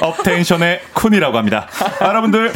[0.07, 1.67] 업텐션의 쿤이라고 합니다.
[2.01, 2.53] 아, 여러분들.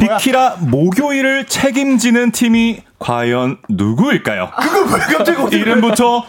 [0.00, 4.50] 비키라 목요일을 책임지는 팀이 과연 누구일까요?
[4.58, 6.24] 그거 왜 갑자기 이름부터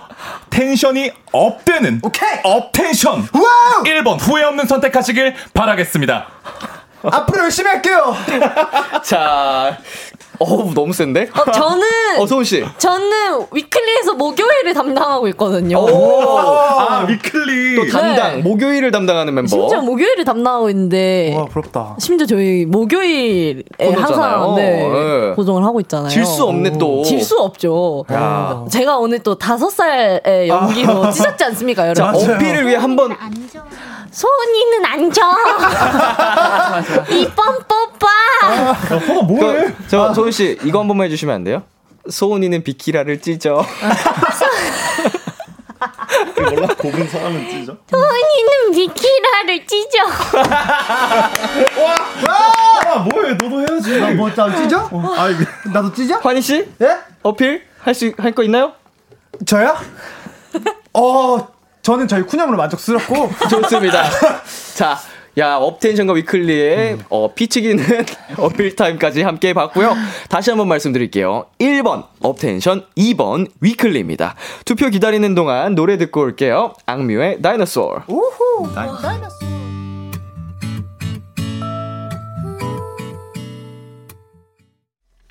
[0.50, 2.30] 텐션이 up되는 오케이.
[2.44, 3.84] 업텐션 와우!
[3.86, 6.28] 1번 후회 없는 선택하시길 바라겠습니다.
[7.02, 8.14] 앞으로 열심히 할게요.
[9.04, 9.78] 자,
[10.40, 11.30] 어우, 너무 센데?
[11.34, 11.88] 어, 저는
[12.20, 12.64] 어, 소은 씨.
[12.78, 15.86] 저는 위클리에서 목요일을 담당하고 있거든요.
[15.88, 18.42] 아 위클리 또 담당, 네.
[18.42, 19.48] 목요일을 담당하는 멤버.
[19.48, 21.96] 심지어 목요일을 담당하고 있는데 와, 부럽다.
[22.00, 24.02] 심지어 저희 목요일에 코너잖아요.
[24.38, 25.34] 항상 네, 네.
[25.36, 26.10] 고정을 하고 있잖아요.
[26.10, 27.04] 질 수 없네, 또.
[27.04, 28.06] 질 수 없죠.
[28.12, 28.64] 야.
[28.72, 32.32] 제가 오늘 또 다섯 살의 연기로 찢었지 않습니까, 자, 여러분?
[32.36, 33.12] 어필을 위해 한 번.
[34.12, 35.22] 소은이는 앉아.
[37.12, 38.08] 이번 뽑아.
[39.28, 41.64] 그, 저, 소은 씨, 이거 한 번만 해주시면 안 돼요?
[42.10, 43.64] 소은이는 비키라를 찢어.
[47.90, 50.08] 소은이는 비키라를 찢어.
[52.90, 54.90] 아 뭐해 너도 해야지 나뭐 찢어?
[55.16, 56.18] 아 이게 나도 찢어?
[56.18, 56.68] 환희 씨?
[56.82, 56.98] 예?
[57.22, 57.64] 어필?
[57.82, 58.74] 할 수, 할거 있나요?
[59.46, 59.78] 저요?
[60.94, 61.48] 어,
[61.90, 64.04] 저는 저희 쿤형으로 만족스럽고 좋습니다.
[64.76, 65.00] 자,
[65.40, 67.84] 야, 업텐션과 위클리의 어, 피치기는
[68.38, 69.96] 어필 타임까지 함께 봤고요.
[70.30, 71.48] 다시 한번 말씀드릴게요.
[71.58, 74.36] 1번 업텐션, 2번 위클리입니다.
[74.66, 76.76] 투표 기다리는 동안 노래 듣고 올게요.
[76.86, 78.04] 악뮤의 Dinosaur.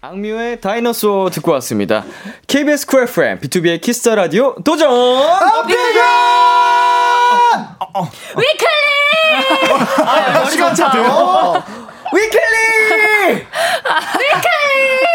[0.09, 2.03] 악뮤의 Dinosaur 듣고 왔습니다.
[2.47, 4.89] KBS 쿨 FM, 비투비의 Kiss the Radio 도전!
[8.37, 8.79] 위클리!
[10.51, 11.63] 시간 차죠.
[12.15, 13.47] 위클리!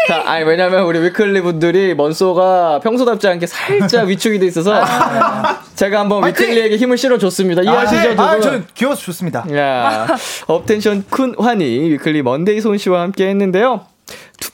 [0.06, 4.80] 자, 아니 왜냐면 우리 위클리 분들이 먼소가 평소답지 않게 살짝 위축이 돼 있어서
[5.74, 6.50] 제가 한번 화이팅!
[6.50, 7.62] 위클리에게 힘을 실어줬습니다.
[7.62, 8.14] 이해하시죠?
[8.14, 8.40] 두 아, 분?
[8.40, 9.44] 저는 귀여워서 좋습니다.
[9.56, 10.06] 야,
[10.46, 13.86] 업텐션 쿤 환희 위클리 먼데이 소은 씨와 함께 했는데요.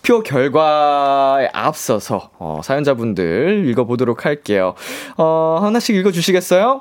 [0.03, 4.75] 투표 결과에 앞서서 어, 사연자분들 읽어보도록 할게요.
[5.17, 6.81] 어, 하나씩 읽어주시겠어요?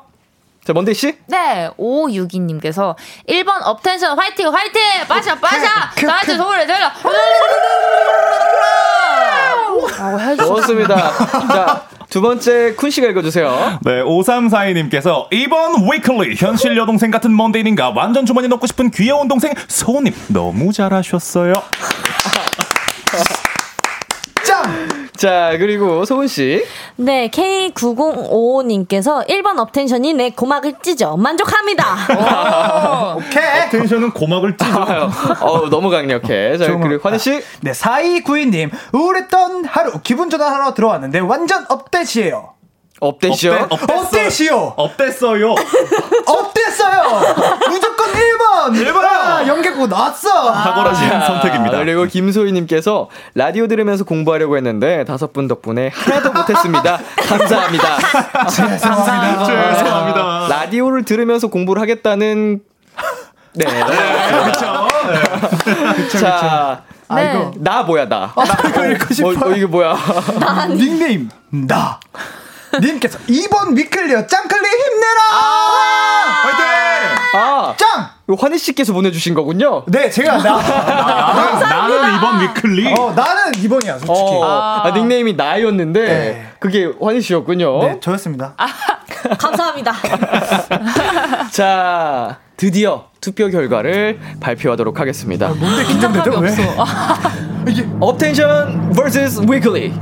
[0.63, 1.17] 자, 먼데이 씨?
[1.27, 2.95] 네, 5562님께서
[3.27, 6.89] 1번 업텐션 화이팅 화이팅 빠샤 빠샤 나한테 소리를 들려.
[10.37, 11.11] 좋습니다.
[11.47, 13.79] 자, 두 번째 쿤 씨가 읽어주세요.
[13.81, 20.13] 네, 5342님께서 2번 위클리 현실 여동생 같은 먼데이님과 완전 주머니 넣고 싶은 귀여운 동생 소은님
[20.29, 21.53] 너무 잘하셨어요.
[24.45, 25.09] 짱!
[25.15, 26.65] 자, 그리고 소은 씨.
[26.95, 31.17] 네, K9055님께서 1번 업텐션이 내 고막을 찢어.
[31.17, 33.15] 만족합니다.
[33.15, 33.69] 오 케이.
[33.69, 35.09] 텐션은 고막을 찢어.
[35.41, 36.57] 어 너무 강력해.
[36.57, 36.67] 자.
[36.77, 37.41] 그리고 환희 씨.
[37.61, 38.71] 네, 4292님.
[38.93, 42.53] 우울했던 하루 기분 전환하러 들어왔는데 완전 업데이트예요.
[43.01, 43.67] 업데이트요?
[43.69, 44.73] 업데이트요.
[44.75, 45.55] 업됐어요.
[46.25, 47.09] 업됐어요.
[48.67, 49.09] 무조건 1번.
[49.09, 49.47] 1번.
[49.47, 50.51] 연계고 나왔어.
[50.53, 51.77] 탁월하신 선택입니다.
[51.77, 56.99] 그리고 김소희님께서 라디오 들으면서 공부하려고 했는데 다섯 분 덕분에 하나도 못했습니다.
[57.27, 57.97] 감사합니다.
[58.49, 59.45] 죄송합니다.
[59.45, 60.47] 죄송합니다.
[60.49, 62.61] 라디오를 들으면서 공부를 하겠다는
[63.53, 63.65] 네.
[63.65, 64.87] 그렇죠.
[66.19, 67.15] 자, 네.
[67.15, 67.53] 아이고.
[67.57, 68.31] 나 뭐야 나?
[68.35, 69.37] 나 이거 읽고 싶어요.
[69.37, 69.97] 뭐, 어, 이게 뭐야?
[70.69, 71.99] 닉네임 나.
[72.79, 75.21] 님께서 2번 위클리어 짱클리 힘내라.
[76.43, 76.78] 화이팅!
[77.33, 78.09] 아, 짱.
[78.27, 79.83] 이거 환희 씨께서 보내주신 거군요.
[79.87, 80.57] 네, 제가 나.
[80.57, 82.93] 나는, 나는 2번 위클리.
[82.97, 84.09] 어, 나는 2번이야, 솔직히.
[84.09, 86.51] 어, 아, 닉네임이 나였는데 네.
[86.59, 87.79] 그게 환희 씨였군요.
[87.79, 88.55] 네, 저였습니다.
[89.37, 89.93] 감사합니다.
[91.51, 95.49] 자, 드디어 투표 결과를 발표하도록 하겠습니다.
[95.49, 96.31] 뭔데 긴장되죠?
[96.39, 96.55] 왜?
[97.67, 99.93] 이게 업텐션 vs 위클리.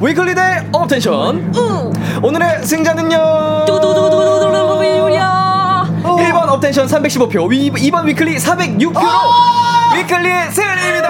[0.00, 1.52] 위클리 대 업텐션.
[2.22, 3.64] 오늘의 승자는요.
[6.18, 7.32] 1번 업텐션 315표,
[7.90, 11.08] 2번 위클리 406표로 위클리의 승리입니다.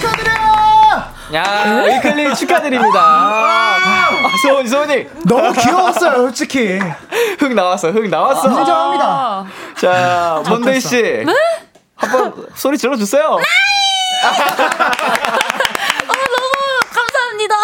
[0.00, 1.04] 축하드려요.
[1.34, 3.00] 야, 위클리 축하드립니다.
[3.00, 4.08] 아,
[4.42, 5.06] 소은이, 소은이.
[5.26, 6.78] 너무 귀여웠어요, 솔직히.
[7.38, 8.48] 흙 나왔어, 흙 나왔어.
[8.48, 9.44] 인정합니다.
[9.80, 11.02] 자, 먼데이 씨.
[11.02, 11.32] 네?
[11.96, 13.38] 한번 소리 질러주세요.
[16.94, 17.54] 감사합니다.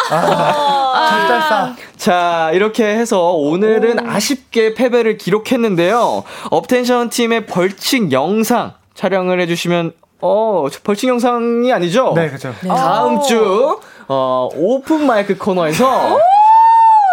[1.26, 1.74] 절달사.
[1.96, 6.24] 자, 이렇게 해서 오늘은 아쉽게 패배를 기록했는데요.
[6.50, 12.12] 업텐션 팀의 벌칙 영상 촬영을 해주시면, 어, 저 벌칙 영상이 아니죠?
[12.14, 12.54] 네, 그죠.
[12.66, 16.18] 다음 주, 어, open mic 코너에서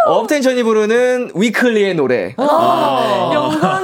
[0.08, 3.40] 업텐션이 부르는 위클리의 노래 영광이에요.
[3.40, 3.81] 혹시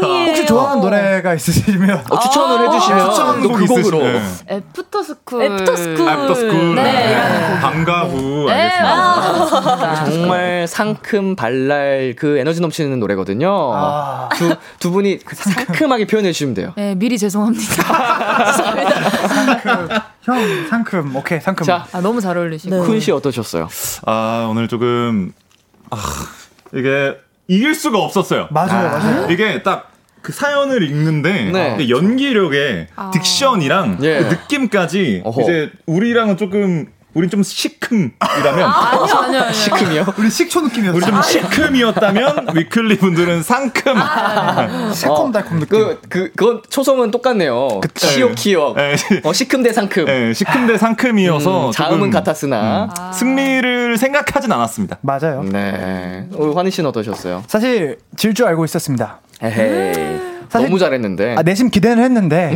[0.47, 4.21] 좋아하는 노래가 있으시면 어, 추천을 해주시면 추천 또그곡 곡으로 있으시네.
[4.55, 5.43] After School.
[5.43, 6.09] After School.
[6.09, 6.75] After School.
[6.75, 7.59] 네.
[7.61, 8.45] 방과 후.
[8.47, 8.95] 네, 알겠습니다.
[9.75, 10.05] 맞습니다.
[10.11, 13.71] 정말 상큼 발랄 그 에너지 넘치는 노래거든요.
[13.73, 14.29] 아.
[14.35, 16.73] 두, 두 분이 그 상큼하게 표현해 주시면 돼요.
[16.75, 17.83] 네, 미리 죄송합니다.
[19.27, 19.87] 상큼.
[20.23, 21.15] 형, 상큼.
[21.15, 21.65] 오케이, 상큼.
[21.65, 22.85] 자, 아, 너무 잘 어울리시고.
[22.85, 23.67] 쿤 씨 어떠셨어요?
[24.05, 25.31] 아, 오늘 조금,
[25.89, 25.97] 아,
[26.73, 27.15] 이게
[27.47, 28.47] 이길 수가 없었어요.
[28.51, 29.27] 맞아요, 맞아요.
[29.31, 29.89] 이게 딱
[30.21, 31.89] 그 사연을 읽는데 네.
[31.89, 34.19] 연기력에 딕션이랑 예.
[34.19, 35.41] 그 느낌까지 어허.
[35.41, 38.13] 이제 우리랑은 조금 우린 좀 시큼이라면
[38.45, 39.51] 아니요, 아니요, 아니요.
[39.51, 40.05] 시큼이요?
[40.19, 40.95] 우리 식초 느낌이었어.
[40.97, 43.95] 우리 좀 시큼이었다면 위클리 분들은 상큼.
[44.93, 45.67] 새콤달콤 느낌.
[45.79, 47.81] 그, 그, 그건 초성은 똑같네요.
[47.95, 48.75] 치욕, 키욕.
[48.75, 48.95] 네.
[49.23, 50.05] 어, 시큼 대 상큼.
[50.05, 52.83] 네, 시큼 대 상큼이어서 음, 자음은 같았으나.
[52.85, 54.99] 음, 승리를 생각하진 않았습니다.
[55.01, 55.43] 맞아요.
[55.43, 56.27] 네.
[56.35, 57.43] 어, 환희 씨는 어떠셨어요?
[57.47, 59.21] 사실 질 줄 알고 있었습니다.
[59.41, 60.17] 에헤이.
[60.49, 61.35] 사실- 너무 잘했는데.
[61.37, 62.55] 아, 내심 기대는 했는데.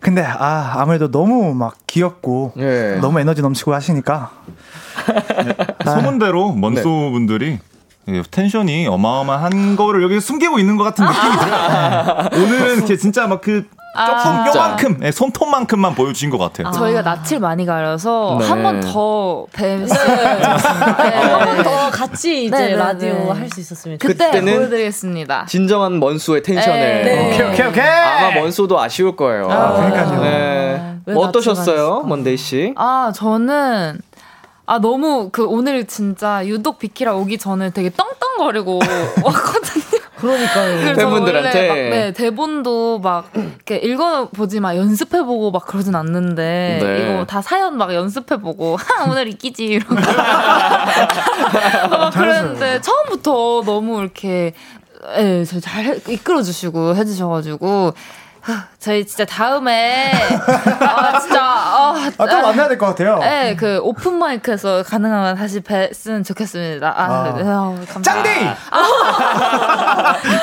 [0.00, 2.98] 근데 아, 아무래도 너무 막 귀엽고 예.
[3.00, 4.30] 너무 에너지 넘치고 하시니까
[5.84, 7.58] 소문대로 먼소 분들이
[8.08, 12.28] 이 텐션이 어마어마한 거를 여기 숨기고 있는 것 같은 느낌이 들어요.
[12.44, 13.66] 오늘은 이렇게 진짜 막 그
[13.96, 14.58] 조금 진짜.
[14.58, 16.70] 요만큼 예, 손톱만큼만 보여주신 것 같아요.
[16.72, 18.48] 저희가 낯을 많이 가려서 네.
[18.48, 19.94] 한번더뵐 수.
[19.94, 23.28] 한번 더 같이 이제 네, 네, 라디오 네.
[23.40, 25.46] 할수 있었으면 좋 그때 그때는 보여드리겠습니다.
[25.46, 26.78] 진정한 먼소의 텐션을.
[27.04, 27.28] 네.
[27.34, 27.84] 오케이 오케이 오케이.
[27.86, 29.48] 아마 먼소도 아쉬울 거예요.
[29.50, 30.20] 아, 그러니까요.
[30.22, 31.14] 네.
[31.14, 32.02] 어떠셨어요?
[32.02, 32.74] 먼데이 씨?
[32.76, 34.00] 아, 저는
[34.68, 38.80] 아 너무 그 오늘 진짜 유독 비키라 오기 전에 되게 떵떵거리고
[39.22, 39.95] 왔거든요.
[40.26, 40.94] 그러니까요.
[40.96, 41.68] 팬분들한테.
[41.68, 47.12] 막, 네, 대본도 막 이렇게 읽어보지 마 연습해보고 막 그러진 않는데 네.
[47.14, 49.94] 이거 다 사연 막 연습해보고 하 오늘 이기지 이러고
[51.90, 54.52] 막 그랬는데 처음부터 너무 이렇게
[55.18, 57.92] 예, 저잘 이끌어주시고 해주셔가지고 하,
[58.78, 63.18] 저희 진짜 다음에 아 진짜 아, 아, 또 만나야 될 것 같아요.
[63.18, 66.88] 네, 그 오픈 마이크에서 가능하면 다시 뵀으면 좋겠습니다.
[66.88, 67.22] 아, 아.
[67.36, 68.02] 네, 아, 감사합니다.
[68.02, 68.46] 짱데이!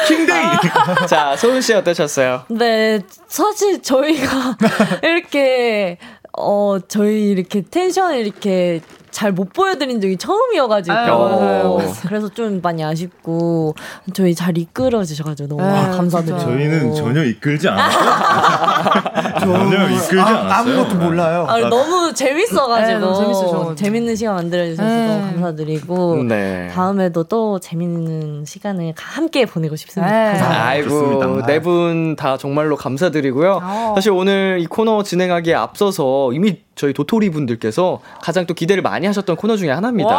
[0.08, 1.08] 킹데이.
[1.08, 2.43] 자, 소은 씨 어떠셨어요?
[2.49, 4.58] 네, 사실 저희가
[5.04, 5.97] 이렇게
[6.38, 8.82] 어 저희 이렇게 텐션을 이렇게
[9.14, 11.78] 잘 못 보여드린 적이 처음이어가지고 아유, 맞아요.
[12.07, 13.76] 그래서 좀 많이 아쉽고
[14.14, 16.39] 저희 잘 이끌어 주셔가지고 너무 네, 감사드려요.
[16.39, 16.53] 진짜.
[16.53, 19.39] 저희는 전혀 이끌지 않았어요.
[19.39, 20.51] 전혀 이끌지 아, 않았어요.
[20.80, 21.45] 아무것도 몰라요.
[21.47, 23.76] 아, 너무 재밌어가지고 네, 너무.
[23.76, 25.07] 재밌는 시간 만들어 주셔서 네.
[25.07, 26.70] 너무 감사드리고 네.
[26.74, 30.11] 다음에도 또 재밌는 시간을 함께 보내고 싶습니다.
[30.11, 30.39] 네.
[30.39, 30.66] 감사합니다.
[30.68, 31.45] 아이고.
[31.45, 33.59] 네 분 다 정말로 감사드리고요.
[33.64, 33.93] 어.
[33.95, 39.36] 사실 오늘 이 코너 진행하기에 앞서서 이미 저희 도토리 분들께서 가장 또 기대를 많이 하셨던
[39.36, 40.09] 코너 중에 하나입니다.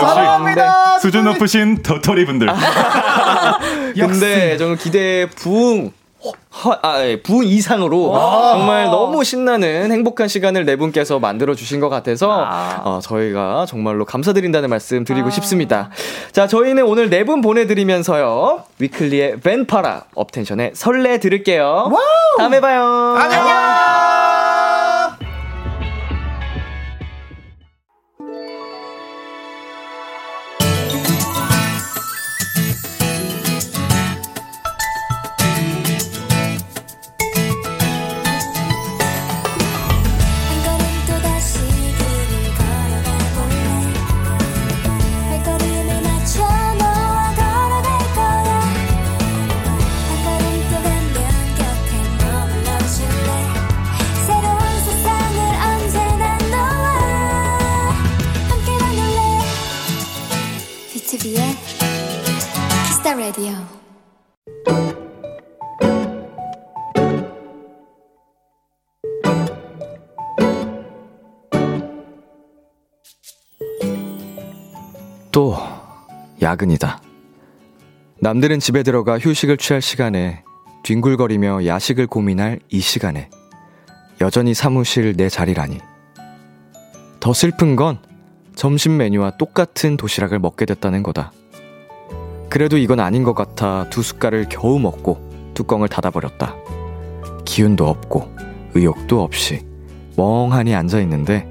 [0.00, 0.98] 역시 사랑합니다.
[1.00, 2.48] 수준 높으신 도토리 분들.
[3.98, 5.92] 근데 정말 기대 부응
[6.64, 8.12] 허, 아, 예, 부 이상으로
[8.52, 12.44] 정말 너무 신나는 행복한 시간을 네 분께서 만들어 주신 것 같아서
[12.82, 15.90] 어, 저희가 정말로 감사드린다는 말씀 드리고 싶습니다.
[16.32, 21.92] 자, 저희는 오늘 네 분 보내드리면서요 위클리의 벤파라 업텐션의 설레 들을게요.
[22.38, 23.14] 다음에 봐요.
[23.16, 24.37] 안녕.
[76.48, 77.02] 야근이다.
[78.20, 80.42] 남들은 집에 들어가 휴식을 취할 시간에
[80.82, 83.28] 뒹굴거리며 야식을 고민할 이 시간에
[84.22, 85.78] 여전히 사무실 내 자리라니.
[87.20, 87.98] 더 슬픈 건
[88.54, 91.32] 점심 메뉴와 똑같은 도시락을 먹게 됐다는 거다.
[92.48, 96.56] 그래도 이건 아닌 것 같아 두 숟갈을 겨우 먹고 뚜껑을 닫아버렸다.
[97.44, 98.34] 기운도 없고
[98.74, 99.66] 의욕도 없이
[100.16, 101.46] 멍하니 앉아 있는데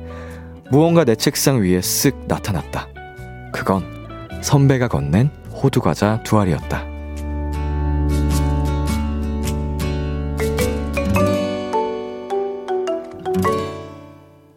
[0.72, 2.88] 무언가 내 책상 위에 쓱 나타났다.
[3.54, 3.97] 그건
[4.42, 6.86] 선배가 건넨 호두과자 두 알이었다.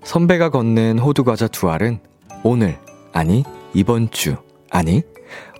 [0.05, 2.01] 선배가 건넨 호두과자 두 알은
[2.43, 2.79] 오늘,
[3.13, 4.37] 아니, 이번 주,
[4.71, 5.03] 아니,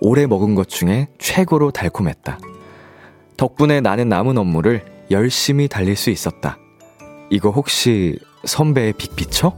[0.01, 2.37] 올해 먹은 것 중에 최고로 달콤했다.
[3.37, 6.57] 덕분에 나는 남은 업무를 열심히 달릴 수 있었다.
[7.29, 9.53] 이거 혹시 선배의 빅피처?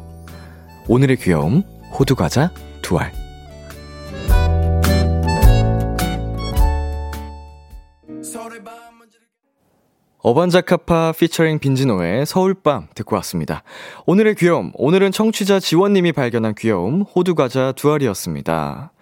[0.87, 1.63] 오늘의 귀여움,
[1.97, 2.51] 호두과자
[2.81, 3.22] 두 알.
[10.23, 13.63] 어반자카파 피처링 빈지노의 서울밤 듣고 왔습니다.
[14.05, 18.93] 오늘의 귀여움, 오늘은 청취자 지원님이 발견한 귀여움, 호두과자 두 알이었습니다.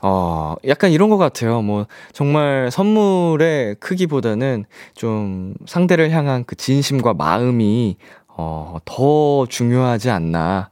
[0.00, 1.60] 어, 약간 이런 것 같아요.
[1.62, 4.64] 뭐, 정말 선물의 크기보다는
[4.94, 7.96] 좀 상대를 향한 그 진심과 마음이,
[8.28, 10.70] 어, 더 중요하지 않나.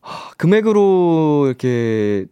[0.00, 2.26] 하, 금액으로 이렇게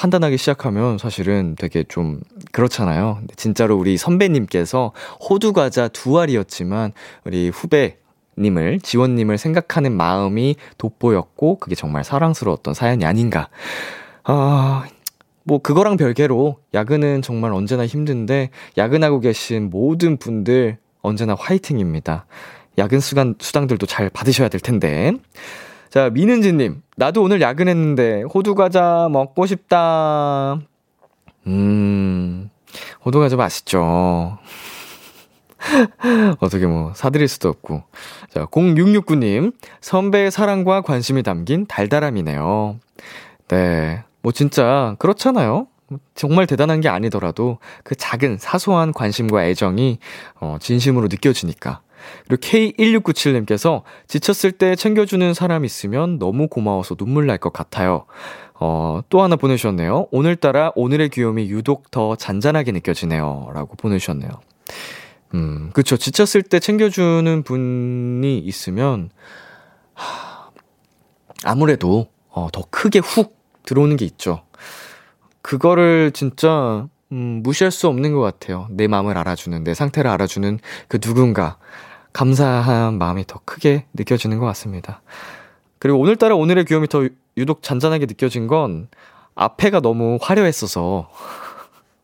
[0.00, 2.20] 판단하기 시작하면 사실은 되게 좀
[2.52, 3.18] 그렇잖아요.
[3.36, 6.92] 진짜로 우리 선배님께서 호두 과자 두 알이었지만
[7.26, 7.98] 우리 후배
[8.38, 13.50] 님을, 지원님을 생각하는 마음이 돋보였고 그게 정말 사랑스러웠던 사연이 아닌가.
[14.24, 14.86] 아,
[15.44, 18.48] 뭐 그거랑 별개로 야근은 정말 언제나 힘든데
[18.78, 22.24] 야근하고 계신 모든 분들 언제나 화이팅입니다.
[22.78, 25.12] 야근 수당, 수당들도 잘 받으셔야 될 텐데.
[25.90, 30.60] 자, 미는지님, 나도 오늘 야근했는데 호두과자 먹고 싶다.
[31.48, 32.48] 음,
[33.04, 34.38] 호두과자 맛있죠.
[36.38, 37.82] 어떻게 뭐 사드릴 수도 없고.
[38.30, 42.78] 자, 0669님, 선배의 사랑과 관심이 담긴 달달함이네요.
[43.48, 45.66] 네, 뭐 진짜 그렇잖아요.
[46.14, 49.98] 정말 대단한 게 아니더라도 그 작은 사소한 관심과 애정이
[50.38, 51.80] 어, 진심으로 느껴지니까.
[52.28, 58.04] 그리고 K1697님께서 지쳤을 때 챙겨주는 사람 있으면 너무 고마워서 눈물 날 것 같아요.
[58.54, 60.08] 어, 또 하나 보내주셨네요.
[60.10, 63.50] 오늘따라 오늘의 귀여움이 유독 더 잔잔하게 느껴지네요.
[63.54, 64.30] 라고 보내주셨네요.
[65.34, 65.96] 음, 그쵸.
[65.96, 69.10] 지쳤을 때 챙겨주는 분이 있으면,
[69.94, 70.50] 하,
[71.44, 73.34] 아무래도, 어, 더 크게 훅
[73.64, 74.42] 들어오는 게 있죠.
[75.42, 78.66] 그거를 진짜, 음, 무시할 수 없는 것 같아요.
[78.70, 81.56] 내 마음을 알아주는, 내 상태를 알아주는 그 누군가.
[82.12, 85.02] 감사한 마음이 더 크게 느껴지는 것 같습니다.
[85.78, 88.88] 그리고 오늘따라 오늘의 귀여움이 더 유독 잔잔하게 느껴진 건
[89.34, 91.08] 앞에가 너무 화려했어서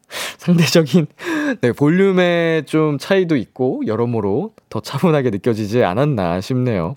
[0.39, 1.07] 상대적인
[1.61, 6.97] 네, 볼륨의 좀 차이도 있고 여러모로 더 차분하게 느껴지지 않았나 싶네요.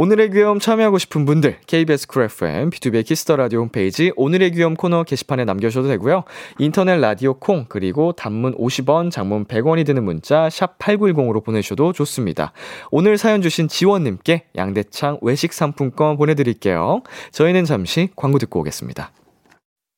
[0.00, 4.76] 오늘의 귀여움 참여하고 싶은 분들 KBS 쿨 FM, 비투비의 키스 더 라디오 홈페이지 오늘의 귀여움
[4.76, 6.22] 코너 게시판에 남겨주셔도 되고요.
[6.60, 12.52] 인터넷 라디오 콩 그리고 단문 50원, 장문 100원이 드는 문자 샵 8910으로 보내셔도 좋습니다.
[12.92, 17.02] 오늘 사연 주신 지원님께 양대창 외식 상품권 보내드릴게요.
[17.32, 19.10] 저희는 잠시 광고 듣고 오겠습니다.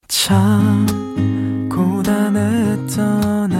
[0.09, 0.87] 참
[1.71, 3.60] 고단했던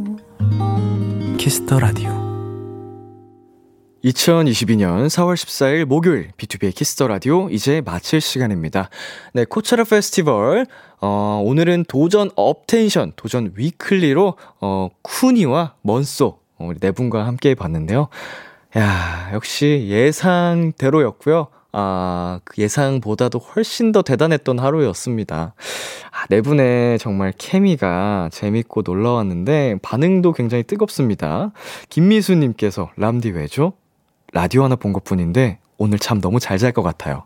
[1.37, 2.09] 키스 더 라디오
[4.03, 8.89] 2022년 4월 14일 목요일 비투비의 키스 더 라디오 이제 마칠 시간입니다.
[9.33, 10.65] 네, 코차라 페스티벌
[10.99, 18.07] 어, 오늘은 도전 업텐션, 도전 위클리로 어, 쿠니와 먼소 어, 우리 네 분과 함께 봤는데요.
[18.77, 21.47] 야, 역시 예상대로였고요.
[21.73, 25.53] 아, 그 예상보다도 훨씬 더 대단했던 하루였습니다.
[26.11, 31.51] 아, 네 분의 정말 케미가 재밌고 놀라웠는데 반응도 굉장히 뜨겁습니다.
[31.89, 33.73] 김미수님께서 람디 왜죠?
[34.33, 37.23] 라디오 하나 본 것 뿐인데 오늘 참 너무 잘 잘 것 같아요.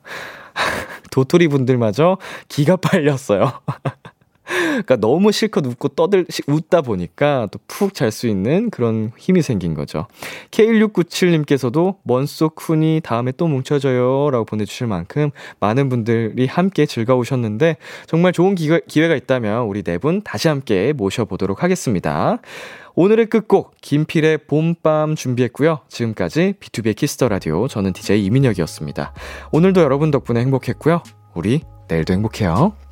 [1.11, 2.17] 도토리 분들마저
[2.47, 3.51] 기가 빨렸어요.
[4.47, 9.73] 그러니까 너무 실컷 웃고 떠들 웃다 보니까 또 푹 잘 수 있는 그런 힘이 생긴
[9.73, 10.07] 거죠.
[10.51, 17.77] K1697님께서도 먼소 쿤이 다음에 또 뭉쳐져요라고 보내주실 만큼 많은 분들이 함께 즐거우셨는데
[18.07, 22.39] 정말 좋은 기회, 기회가 있다면 우리 네 분 다시 함께 모셔보도록 하겠습니다.
[22.95, 25.79] 오늘의 끝곡 김필의 봄밤 준비했고요.
[25.89, 29.13] 지금까지 비투비 키스 더 라디오 저는 DJ 이민혁이었습니다.
[29.51, 31.01] 오늘도 여러분 덕분에 행복했고요.
[31.33, 32.84] 우리 내일도 행복해요.